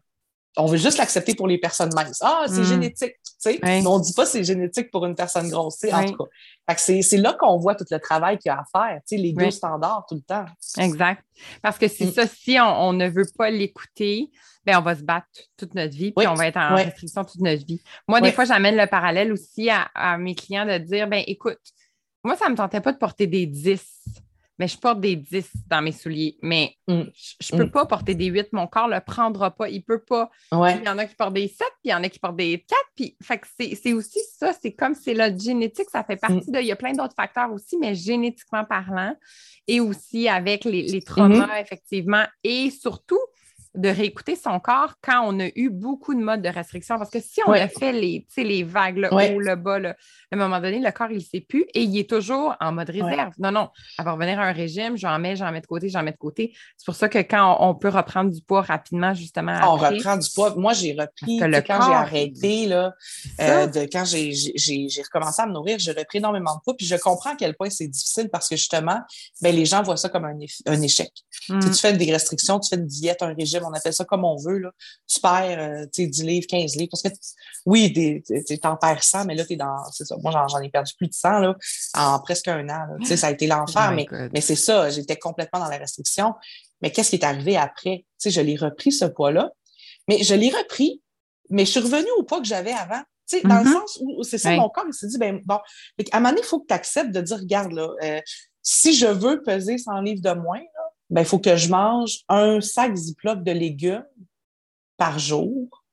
[0.59, 2.21] On veut juste l'accepter pour les personnes minces.
[2.23, 2.65] Ah, c'est mm.
[2.65, 3.15] génétique.
[3.63, 6.77] Mais on ne dit pas que c'est génétique pour une personne grosse, en tout cas.
[6.77, 10.07] c'est là qu'on voit tout le travail qu'il y a à faire, les deux standards
[10.09, 10.47] tout le temps.
[10.79, 11.23] Exact.
[11.63, 12.13] Parce que c'est mm.
[12.13, 14.31] ça, si on, ne veut pas l'écouter,
[14.65, 15.27] ben on va se battre
[15.57, 17.81] toute notre vie, puis on va être en restriction toute notre vie.
[18.09, 21.59] Moi, des fois, j'amène le parallèle aussi à, mes clients de dire, ben écoute,
[22.25, 23.81] moi, ça ne me tentait pas de porter des 10,
[24.59, 26.37] mais je porte des 10 dans mes souliers.
[26.43, 27.03] Mais mm.
[27.41, 27.71] je ne peux mm.
[27.71, 30.31] pas porter des 8, mon corps ne le prendra pas, il ne peut pas.
[30.53, 32.37] Il y en a qui portent des 7, puis il y en a qui portent
[32.37, 33.17] des 4, puis
[33.81, 36.55] c'est aussi ça, c'est comme c'est la génétique, ça fait partie mm.
[36.55, 39.15] de, il y a plein d'autres facteurs aussi, mais génétiquement parlant,
[39.67, 41.63] et aussi avec les, les traumas, mm-hmm.
[41.63, 43.21] effectivement, et surtout,
[43.77, 46.99] de réécouter son corps quand on a eu beaucoup de modes de restriction.
[46.99, 49.95] Parce que si on a fait les, les vagues, le haut, le bas, à
[50.33, 52.91] un moment donné, le corps, il ne sait plus et il est toujours en mode
[52.91, 53.33] réserve.
[53.39, 53.69] Non, non,
[53.99, 56.17] elle va revenir à un régime, j'en mets, j'en mets de côté, j'en mets de
[56.17, 56.55] côté.
[56.77, 59.59] C'est pour ça que quand on, peut reprendre du poids rapidement, justement.
[59.63, 60.55] on reprend du poids.
[60.57, 62.95] Moi, j'ai repris, quand j'ai arrêté, là,
[63.41, 64.33] euh, de, quand j'ai
[65.05, 66.77] recommencé à me nourrir, j'ai repris énormément de poids.
[66.77, 69.01] Puis je comprends à quel point c'est difficile parce que justement,
[69.43, 71.13] ben, les gens voient ça comme un, un échec.
[71.31, 71.61] Tu, mm.
[71.61, 74.37] tu fais des restrictions, tu fais une diète, un régime, on appelle ça comme on
[74.37, 74.71] veut, là.
[75.07, 76.91] tu perds euh, 10 livres, 15 livres.
[76.91, 77.09] Parce que,
[77.67, 79.85] oui, tu en perds 100, mais là, tu es dans.
[79.93, 80.17] C'est ça.
[80.23, 81.57] Moi, j'en ai perdu plus de 100 là,
[81.95, 82.87] en presque un an.
[82.99, 83.17] Là.
[83.17, 84.91] Ça a été l'enfer, mais, mais c'est ça.
[84.91, 86.35] J'étais complètement dans la restriction.
[86.83, 88.05] Mais qu'est-ce qui est arrivé après?
[88.19, 89.53] sais, je l'ai repris, ce poids-là.
[90.09, 91.03] Mais je l'ai repris,
[91.51, 93.03] mais je suis revenue au poids que j'avais avant.
[93.29, 93.73] Tu sais, dans le mm-hmm.
[93.73, 96.43] sens où c'est ça, mon corps, il s'est dit, ben bon, à un moment donné,
[96.43, 98.21] il faut que tu acceptes de dire, regarde, là, euh,
[98.63, 100.61] si je veux peser 100 livres de moins,
[101.15, 104.07] il faut que je mange un sac Ziploc de légumes
[104.97, 105.85] par jour,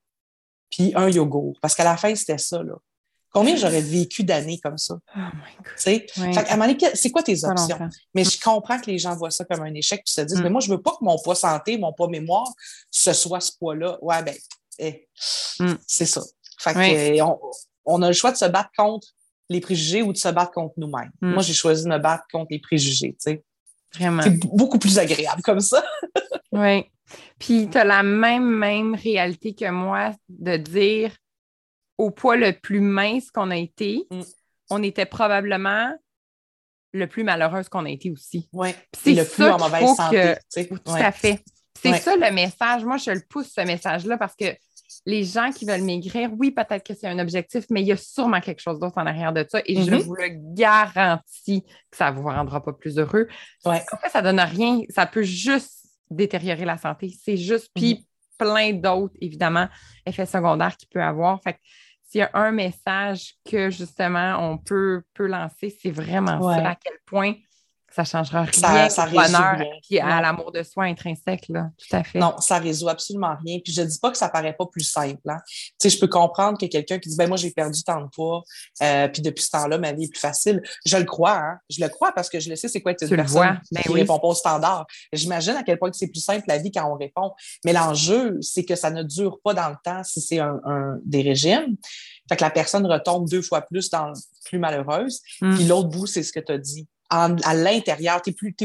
[0.70, 1.58] puis un yogourt.
[1.62, 2.76] Parce qu'à la fin, c'était ça, là.
[3.34, 4.96] Combien j'aurais vécu d'années comme ça?
[5.16, 5.76] Oh my God.
[5.76, 7.80] Fait à un moment donné, c'est quoi tes options?
[8.14, 10.44] Mais je comprends que les gens voient ça comme un échec puis se disent, mm.
[10.44, 12.48] mais moi, je veux pas que mon poids santé, mon poids mémoire,
[12.92, 13.98] ce soit ce poids-là.
[14.04, 14.36] Ouais, ben,
[14.78, 15.08] eh,
[15.60, 15.74] mm.
[15.88, 16.22] c'est ça.
[16.60, 17.40] Fait que, on,
[17.86, 19.08] on, a le choix de se battre contre
[19.50, 21.12] les préjugés ou de se battre contre nous-mêmes.
[21.22, 21.34] Mm.
[21.34, 23.44] Moi, j'ai choisi de me battre contre les préjugés, tu sais.
[23.96, 24.24] Vraiment.
[24.24, 25.84] C'est beaucoup plus agréable comme ça.
[26.52, 26.86] oui.
[27.40, 31.16] Puis tu as la même, même réalité que moi de dire
[31.98, 34.22] au poids le plus mince qu'on a été, mm.
[34.72, 35.94] on était probablement
[36.94, 38.50] le plus malheureuse qu'on a été aussi.
[38.54, 38.70] Oui.
[38.98, 40.36] C'est le plus en mauvaise santé.
[40.68, 41.44] Tout à fait.
[41.82, 42.86] C'est ça le message.
[42.86, 44.46] Moi, je le pousse ce message-là parce que
[45.06, 47.98] les gens qui veulent maigrir, oui, peut-être que c'est un objectif, mais il y a
[47.98, 50.04] sûrement quelque chose d'autre en arrière de ça et je mm-hmm.
[50.04, 53.28] vous le garantis que ça ne vous rendra pas plus heureux.
[53.66, 54.82] En fait, ça ne donne rien.
[54.90, 57.14] Ça peut juste détériorer la santé.
[57.24, 58.38] C'est juste, puis mm-hmm.
[58.38, 59.68] plein d'autres, évidemment,
[60.06, 61.42] effets secondaires qu'il peut avoir.
[61.42, 61.58] Fait
[62.04, 66.76] s'il y a un message que justement on peut, peut lancer, c'est vraiment ça, à
[66.76, 67.34] quel point
[67.94, 71.70] ça changera rien ça, au bonheur et à l'amour de soi intrinsèque, là.
[71.78, 72.18] Tout à fait.
[72.18, 73.60] Non, ça résout absolument rien.
[73.64, 75.22] Puis je dis pas que ça paraît pas plus simple.
[75.30, 75.38] Hein.
[75.46, 78.08] Tu sais, je peux comprendre que quelqu'un qui dit, ben moi, j'ai perdu tant de
[78.08, 78.44] poids,
[78.82, 80.62] euh, puis depuis ce temps-là, ma vie est plus facile.
[80.86, 81.58] Je le crois, hein.
[81.70, 83.82] Je le crois parce que je le sais, c'est quoi être une tu personne ben
[83.82, 84.88] qui répond pas au standard.
[85.12, 87.32] J'imagine à quel point c'est plus simple la vie quand on répond.
[87.64, 90.60] Mais l'enjeu, c'est que ça ne dure pas dans le temps si c'est un,
[91.06, 91.76] des régimes.
[92.28, 94.14] Fait que la personne retombe deux fois plus dans
[94.46, 95.22] plus malheureuse.
[95.40, 98.56] Puis l'autre bout, c'est ce que tu as dit à l'intérieur, tu es plus,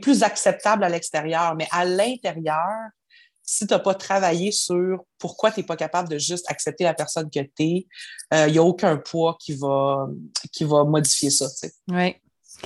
[0.00, 2.90] plus acceptable à l'extérieur, mais à l'intérieur,
[3.42, 6.94] si tu n'as pas travaillé sur pourquoi tu n'es pas capable de juste accepter la
[6.94, 7.86] personne que tu es, il
[8.34, 10.06] euh, n'y a aucun poids qui va,
[10.52, 11.46] qui va modifier ça.
[11.88, 12.14] Oui.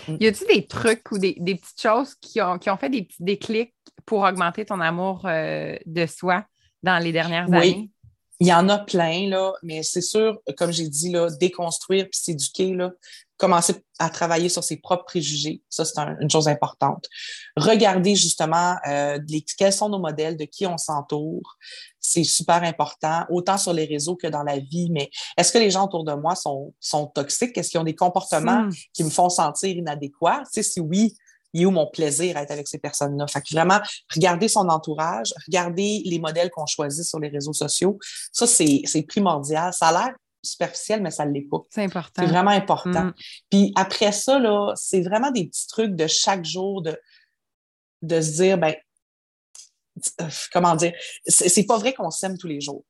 [0.09, 0.16] Mm.
[0.20, 3.22] Y a-t-il des trucs ou des, petites choses qui ont, qui ont, fait des petits
[3.22, 3.74] déclics
[4.05, 6.45] pour augmenter ton amour euh, de soi
[6.82, 7.57] dans les dernières oui.
[7.57, 7.91] années?
[8.41, 12.20] Il y en a plein, là, mais c'est sûr, comme j'ai dit, là, déconstruire puis
[12.20, 12.91] s'éduquer, là,
[13.37, 15.62] commencer à travailler sur ses propres préjugés.
[15.68, 17.07] Ça, c'est une chose importante.
[17.57, 19.18] Regarder justement euh,
[19.59, 21.57] quels sont nos modèles, de qui on s'entoure.
[22.01, 24.89] C'est super important, autant sur les réseaux que dans la vie.
[24.91, 27.57] Mais est-ce que les gens autour de moi sont, sont toxiques?
[27.59, 28.72] Est-ce qu'ils ont des comportements hmm.
[28.93, 30.43] qui me font sentir inadéquats?
[30.45, 31.14] Tu sais, si oui,
[31.55, 33.26] il est où mon plaisir à être avec ces personnes-là?
[33.28, 33.80] Fait que vraiment,
[34.12, 37.98] regarder son entourage, regarder les modèles qu'on choisit sur les réseaux sociaux,
[38.32, 39.72] ça, c'est primordial.
[39.72, 41.62] Ça a l'air superficiel, mais ça ne l'est pas.
[41.70, 42.22] C'est important.
[42.22, 43.05] C'est vraiment important.
[43.05, 43.14] Mm.
[43.50, 46.98] Puis après ça, là, c'est vraiment des petits trucs de chaque jour de,
[48.02, 48.74] de se dire, ben,
[50.20, 50.92] euh, comment dire,
[51.26, 52.84] c'est pas vrai qu'on s'aime tous les jours.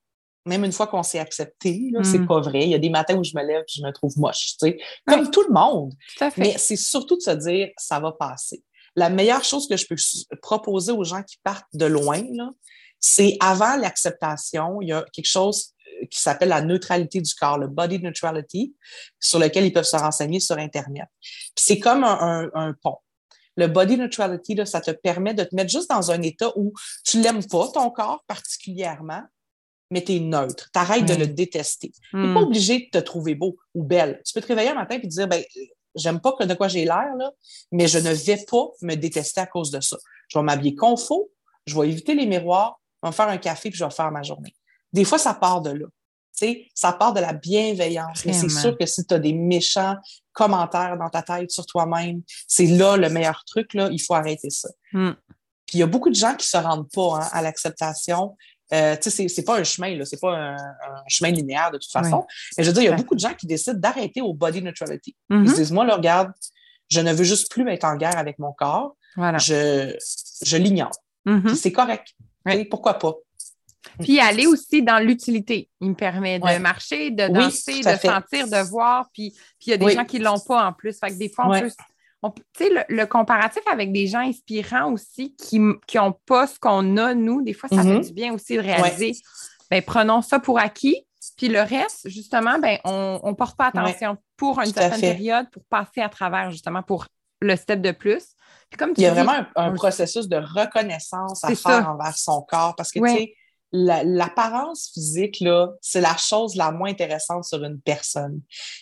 [0.46, 2.26] Même une fois qu'on s'est accepté, c'est mm.
[2.26, 2.64] pas vrai.
[2.64, 4.68] Il y a des matins où je me lève et je me trouve moche, tu
[4.68, 5.92] sais, comme tout le monde.
[6.36, 8.62] Mais c'est surtout de se dire, ça va passer.
[8.96, 9.96] La meilleure chose que je peux
[10.40, 12.22] proposer aux gens qui partent de loin,
[13.00, 15.74] c'est avant l'acceptation, il y a quelque chose
[16.10, 18.74] qui s'appelle la neutralité du corps, le body neutrality,
[19.20, 21.08] sur lequel ils peuvent se renseigner sur Internet.
[21.56, 22.98] C'est comme un, pont.
[23.56, 26.72] Le body neutrality, là, ça te permet de te mettre juste dans un état où
[27.04, 29.22] tu l'aimes pas, ton corps particulièrement,
[29.90, 30.70] mais tu es neutre.
[30.72, 31.92] Tu arrêtes de le détester.
[32.10, 32.44] Tu n'es pas hmm.
[32.44, 34.20] obligé de te trouver beau ou belle.
[34.24, 35.42] Tu peux te réveiller un matin et te dire, ben,
[35.94, 37.12] j'aime pas de quoi j'ai l'air,
[37.72, 39.96] mais je ne vais pas me détester à cause de ça.
[40.28, 41.24] Je vais m'habiller confort,
[41.66, 44.10] je vais éviter les miroirs, je vais me faire un café puis je vais faire
[44.10, 44.54] ma journée.
[44.92, 45.86] Des fois, ça part de là.
[46.74, 48.24] ça part de la bienveillance.
[48.24, 49.96] Mais c'est sûr que si tu as des méchants
[50.32, 53.74] commentaires dans ta tête sur toi-même, c'est là le meilleur truc.
[53.74, 54.68] Là, il faut arrêter ça.
[54.92, 55.12] Hmm.
[55.66, 58.36] Puis il y a beaucoup de gens qui se rendent pas hein, à l'acceptation.
[58.72, 60.56] Euh, c'est, c'est pas un chemin, là, c'est pas un,
[61.06, 62.26] chemin linéaire de toute façon.
[62.56, 64.62] Mais je veux dire, il y a beaucoup de gens qui décident d'arrêter au body
[64.62, 65.14] neutrality.
[65.30, 65.56] Ils se mm-hmm.
[65.56, 66.32] disent, moi, là, regarde,
[66.88, 68.96] je ne veux juste plus être en guerre avec mon corps.
[69.16, 69.38] Voilà.
[69.38, 69.94] Je,
[70.44, 70.92] je l'ignore.
[71.26, 71.54] Mm-hmm.
[71.54, 72.14] C'est correct.
[72.70, 73.14] Pourquoi pas?
[74.00, 75.68] Puis aller aussi dans l'utilité.
[75.80, 79.08] Il me permet de marcher, de danser, de sentir, de voir.
[79.12, 80.98] Puis, puis il y a des gens qui ne l'ont pas en plus.
[80.98, 81.70] Fait que des fois, on peut.
[82.32, 87.14] Tu sais, le, comparatif avec des gens inspirants aussi qui n'ont pas ce qu'on a,
[87.14, 88.06] nous, des fois, ça fait mm-hmm.
[88.06, 89.12] du bien aussi de réaliser.
[89.70, 91.06] Ben, prenons ça pour acquis.
[91.36, 95.64] Puis le reste, justement, ben, on ne porte pas attention pour une certaine période, pour
[95.64, 97.06] passer à travers, justement, pour
[97.40, 98.24] le step de plus.
[98.96, 103.00] il y a vraiment un, processus de reconnaissance à faire envers son corps parce que,
[103.00, 103.34] tu sais,
[103.74, 108.40] l'apparence physique, là, c'est la chose la moins intéressante sur une personne.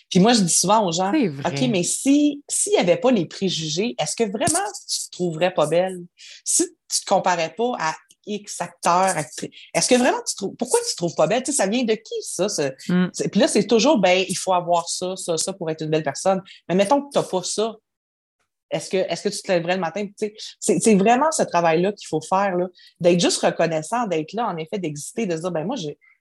[0.09, 3.25] Puis moi, je dis souvent aux gens, OK, mais si s'il n'y avait pas les
[3.25, 5.99] préjugés, est-ce que vraiment tu te trouverais pas belle?
[6.45, 9.15] Si tu te comparais pas à X acteur,
[9.73, 11.43] est-ce que vraiment tu trouves, pourquoi tu te trouves pas belle?
[11.43, 12.47] Tu sais, ça vient de qui, ça?
[12.87, 13.07] Mm.
[13.31, 16.03] Puis là, c'est toujours, ben, il faut avoir ça, ça, ça pour être une belle
[16.03, 16.41] personne.
[16.69, 17.75] Mais mettons que tu n'as pas ça.
[18.73, 20.05] Est-ce que, est-ce que tu te lèverais le matin?
[20.59, 22.55] C'est vraiment ce travail-là qu'il faut faire,
[22.99, 25.75] d'être juste reconnaissant, d'être là, en effet, d'exister, de se dire, ben moi,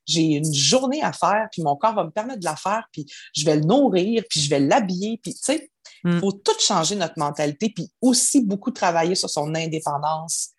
[0.06, 3.06] j'ai une journée à faire, puis mon corps va me permettre de la faire, puis
[3.34, 5.70] je vais le nourrir, puis je vais l'habiller, puis tu sais,
[6.04, 6.20] il mm.
[6.20, 10.50] faut tout changer notre mentalité, puis aussi beaucoup travailler sur son indépendance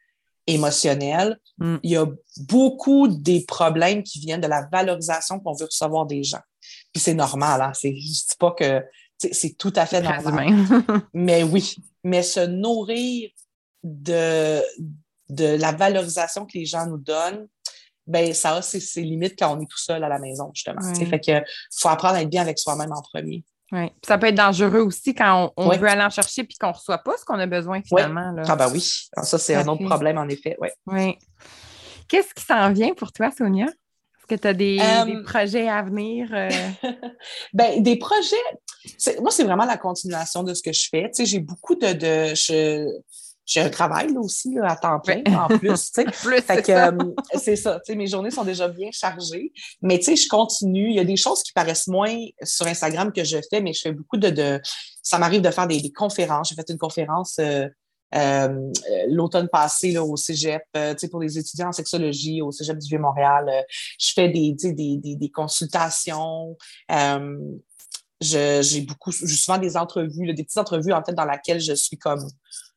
[0.47, 1.39] émotionnelle.
[1.57, 1.75] Mm.
[1.83, 6.23] Il y a beaucoup des problèmes qui viennent de la valorisation qu'on veut recevoir des
[6.23, 6.41] gens.
[6.93, 7.71] Puis c'est normal, hein?
[7.73, 8.83] C'est, je dis pas que
[9.31, 10.47] c'est tout à fait normal.
[11.13, 13.29] mais oui, mais se nourrir
[13.83, 14.61] de,
[15.29, 17.47] de la valorisation que les gens nous donnent,
[18.05, 20.81] ben ça a ses, limites quand on est tout seul à la maison, justement.
[20.93, 21.31] Fait que
[21.75, 23.43] faut apprendre à être bien avec soi-même en premier.
[23.71, 23.91] Oui.
[24.05, 26.99] Ça peut être dangereux aussi quand on, veut aller en chercher puis qu'on ne reçoit
[26.99, 28.35] pas ce qu'on a besoin finalement.
[28.47, 28.81] Ah ben oui.
[29.23, 30.57] ça, c'est un autre problème, en effet.
[30.85, 31.17] Oui.
[32.07, 33.65] Qu'est-ce qui s'en vient pour toi, Sonia?
[34.33, 36.27] Que tu as des, euh, projets à venir?
[36.33, 36.49] Euh?
[37.53, 38.35] ben, des projets,
[39.19, 41.03] moi, c'est vraiment la continuation de ce que je fais.
[41.03, 41.93] Tu sais, j'ai beaucoup de.
[41.93, 42.89] de je,
[43.45, 45.91] j'ai un travail là, aussi là, à temps plein en plus.
[45.91, 46.71] Tu sais.
[46.71, 46.91] euh,
[47.35, 47.79] c'est ça.
[47.85, 49.51] Tu sais, mes journées sont déjà bien chargées.
[49.83, 50.89] Mais tu sais, je continue.
[50.89, 53.81] Il y a des choses qui paraissent moins sur Instagram que je fais, mais je
[53.81, 54.31] fais beaucoup de.
[54.31, 54.61] de
[55.03, 56.49] ça m'arrive de faire des, conférences.
[56.49, 57.67] J'ai fait une conférence euh,
[59.09, 63.49] l'automne passé là, au cégep, euh, pour les étudiants en sexologie au cégep du Vieux-Montréal.
[63.49, 63.61] Euh,
[63.99, 66.57] je fais des, des, des, des consultations.
[68.21, 72.25] j'ai beaucoup, souvent des entrevues, des petites entrevues en fait dans lesquelles je suis comme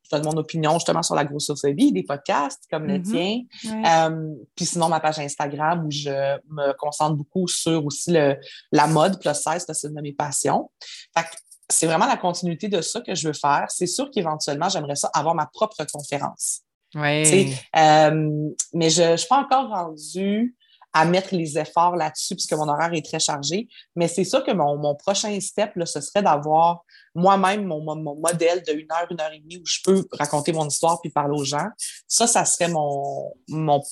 [0.03, 3.49] je donne mon opinion justement sur la grossophobie, des podcasts comme le mm-hmm.
[3.59, 4.45] tien.
[4.55, 6.11] puis sinon, ma page Instagram où je
[6.49, 8.37] me concentre beaucoup sur aussi le,
[8.71, 10.71] la mode plus 16 parce que c'est une de mes passions.
[11.13, 11.37] Fait que
[11.69, 13.67] c'est vraiment la continuité de ça que je veux faire.
[13.69, 16.61] C'est sûr qu'éventuellement, j'aimerais ça avoir ma propre conférence.
[16.95, 17.55] Oui.
[17.77, 20.55] Euh, mais je ne suis pas encore rendue
[20.93, 23.69] à mettre les efforts là-dessus puisque mon horaire est très chargé.
[23.97, 27.83] Mais c'est sûr que mon, prochain step, là, ce serait d'avoir moi-même mon,
[28.17, 31.11] modèle de une heure, une heure et demie où je peux raconter mon histoire puis
[31.11, 31.67] parler aux gens.
[32.09, 33.83] Ça, ça serait mon, mon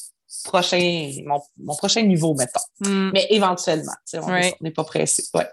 [0.45, 2.61] prochain, mon, prochain niveau, mettons.
[2.81, 3.11] Hmm.
[3.13, 4.31] Mais éventuellement, on
[4.63, 5.25] n'est pas pressé.
[5.35, 5.49] Ouais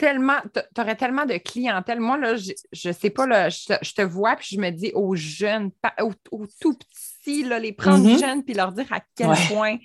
[0.00, 2.00] tellement, tu aurais tellement de clientèle.
[2.00, 5.14] Moi, là, je, je sais pas, là, je, te vois, puis je me dis aux
[5.14, 5.70] jeunes,
[6.00, 6.78] aux, tout
[7.22, 8.18] petits, là, les prendre mm-hmm.
[8.18, 9.76] jeunes, puis leur dire à quel point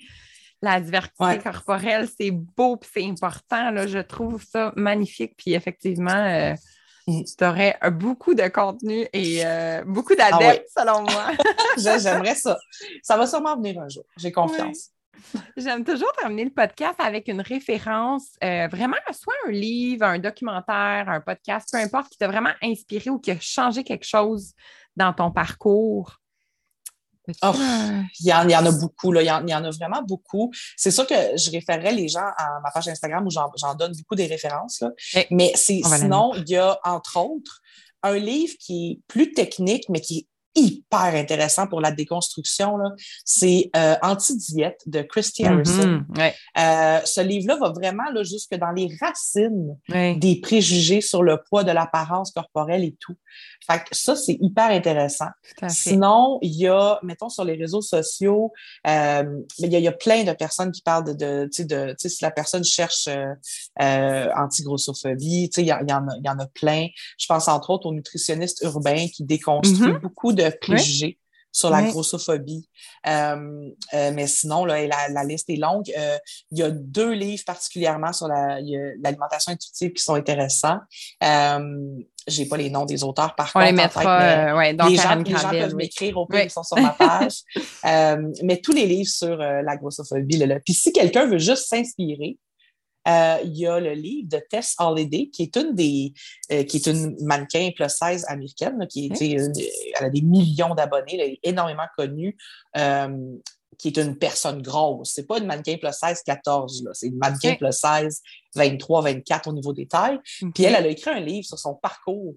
[0.62, 3.70] la diversité corporelle, c'est beau, puis c'est important.
[3.70, 5.34] Là, je trouve ça magnifique.
[5.36, 6.54] Puis effectivement, euh,
[7.06, 7.22] mm.
[7.36, 11.32] tu aurais beaucoup de contenu et euh, beaucoup ah d'adeptes, selon moi.
[11.98, 12.56] J'aimerais ça.
[13.02, 14.04] Ça va sûrement venir un jour.
[14.16, 14.92] J'ai confiance.
[15.56, 21.08] J'aime toujours terminer le podcast avec une référence, euh, vraiment, soit un livre, un documentaire,
[21.08, 24.52] un podcast, peu importe, qui t'a vraiment inspiré ou qui a changé quelque chose
[24.96, 26.18] dans ton parcours.
[27.42, 27.52] Oh,
[28.20, 29.20] il, y en, a beaucoup, là.
[29.22, 30.52] Il, y en, a vraiment beaucoup.
[30.76, 34.14] C'est sûr que je référerais les gens à ma page Instagram où j'en donne beaucoup
[34.14, 34.84] des références.
[35.30, 37.60] Mais sinon, il y a entre autres
[38.02, 40.26] un livre qui est plus technique, mais qui est
[40.56, 42.78] hyper intéressant pour la déconstruction.
[43.24, 45.46] C'est euh, Anti-diète de Christy mm-hmm.
[45.46, 46.04] Harrison.
[46.58, 51.62] Euh, ce livre-là va vraiment là, jusque dans les racines des préjugés sur le poids
[51.62, 53.16] de l'apparence corporelle et tout.
[53.68, 55.28] Fait que ça, c'est hyper intéressant.
[55.68, 58.52] Sinon, il y a, mettons, sur les réseaux sociaux,
[58.86, 59.24] euh,
[59.58, 63.08] il, y a, plein de personnes qui parlent de, de, de si la personne cherche
[63.08, 63.34] euh,
[63.80, 66.86] euh anti-grossophobie, il y, en a, y en a plein.
[67.18, 70.00] Je pense entre autres aux nutritionnistes urbains qui déconstruisent mm-hmm.
[70.00, 71.18] beaucoup de préjugés.
[71.52, 72.68] sur la grossophobie.
[73.06, 75.90] Euh, euh, mais sinon, là, la, liste est longue.
[75.96, 76.18] Euh,
[76.50, 80.78] il y a deux livres particulièrement sur l'alimentation intuitive qui sont intéressants.
[82.28, 83.66] Euh, j'ai pas les noms des auteurs par contre.
[83.66, 86.90] Les mettra, ouais, les, gens, les gens peuvent m'écrire au pire, ils sont sur ma
[86.90, 87.42] page.
[88.42, 90.38] mais tous les livres sur la grossophobie.
[90.38, 90.60] Là, là.
[90.60, 92.38] Puis si quelqu'un veut juste s'inspirer,
[93.06, 96.12] euh, il y a le livre de Tess Holiday, qui est une des,
[96.52, 101.14] euh, qui est une mannequin plus 16 américaine, qui est, elle a des millions d'abonnés,
[101.14, 102.36] elle est énormément connue.
[103.78, 105.12] Qui est une personne grosse.
[105.14, 106.90] C'est pas une mannequin plus 16, 14, là.
[106.94, 108.22] C'est une mannequin plus 16,
[108.54, 110.18] 23, 24 au niveau des tailles.
[110.54, 112.34] Puis elle, elle a écrit un livre sur son parcours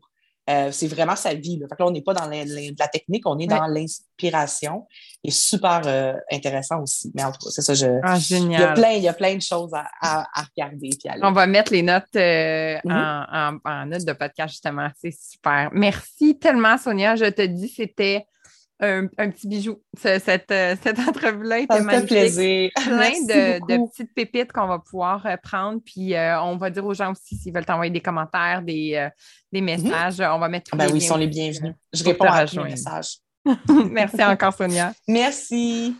[0.50, 1.58] euh, c'est vraiment sa vie.
[1.60, 1.68] Là.
[1.68, 4.88] Fait que là, on n'est pas dans la, technique, on est dans l'inspiration.
[5.24, 7.12] Et super euh, intéressant aussi.
[7.14, 7.74] Mais en tout cas, c'est ça.
[7.74, 8.62] Je, ah, génial.
[8.62, 10.90] Il y, a plein, il y a plein de choses à, à, regarder.
[11.22, 13.60] on va mettre les notes euh, mm-hmm.
[13.64, 14.90] en, en, notes de podcast, justement.
[15.00, 15.70] C'est super.
[15.74, 17.16] Merci tellement, Sonia.
[17.16, 18.26] Je te dis, c'était
[18.80, 19.82] un, petit bijou.
[19.98, 22.10] Cette, euh, cette entrevue-là était magnifique.
[22.10, 22.70] plaisir.
[22.76, 25.82] Plein de, petites pépites qu'on va pouvoir euh, prendre.
[25.84, 29.10] Puis euh, on va dire aux gens aussi s'ils veulent t'envoyer des commentaires, des,
[29.52, 29.66] des mhm.
[29.66, 30.20] messages.
[30.22, 31.74] On va mettre tous ben oui, ils sont les bienvenus.
[31.94, 33.18] Je réponds à tous les messages.
[33.92, 34.94] Merci encore, Sonia.
[35.08, 35.96] Merci.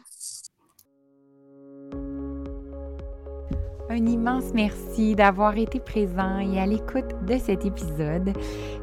[3.92, 8.34] Un immense merci d'avoir été présent et à l'écoute de cet épisode.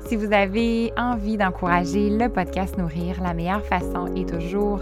[0.04, 4.80] Si vous avez envie d'encourager le podcast Nourrir, la meilleure façon est toujours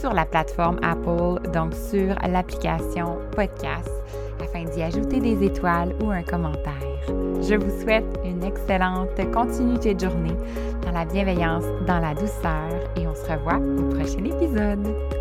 [0.00, 3.90] sur la plateforme Apple, donc sur l'application podcast,
[4.42, 6.72] afin d'y ajouter des étoiles ou un commentaire.
[7.42, 10.36] Je vous souhaite une excellente continuité de journée
[10.86, 15.15] dans la bienveillance, dans la douceur et on se revoit au prochain épisode.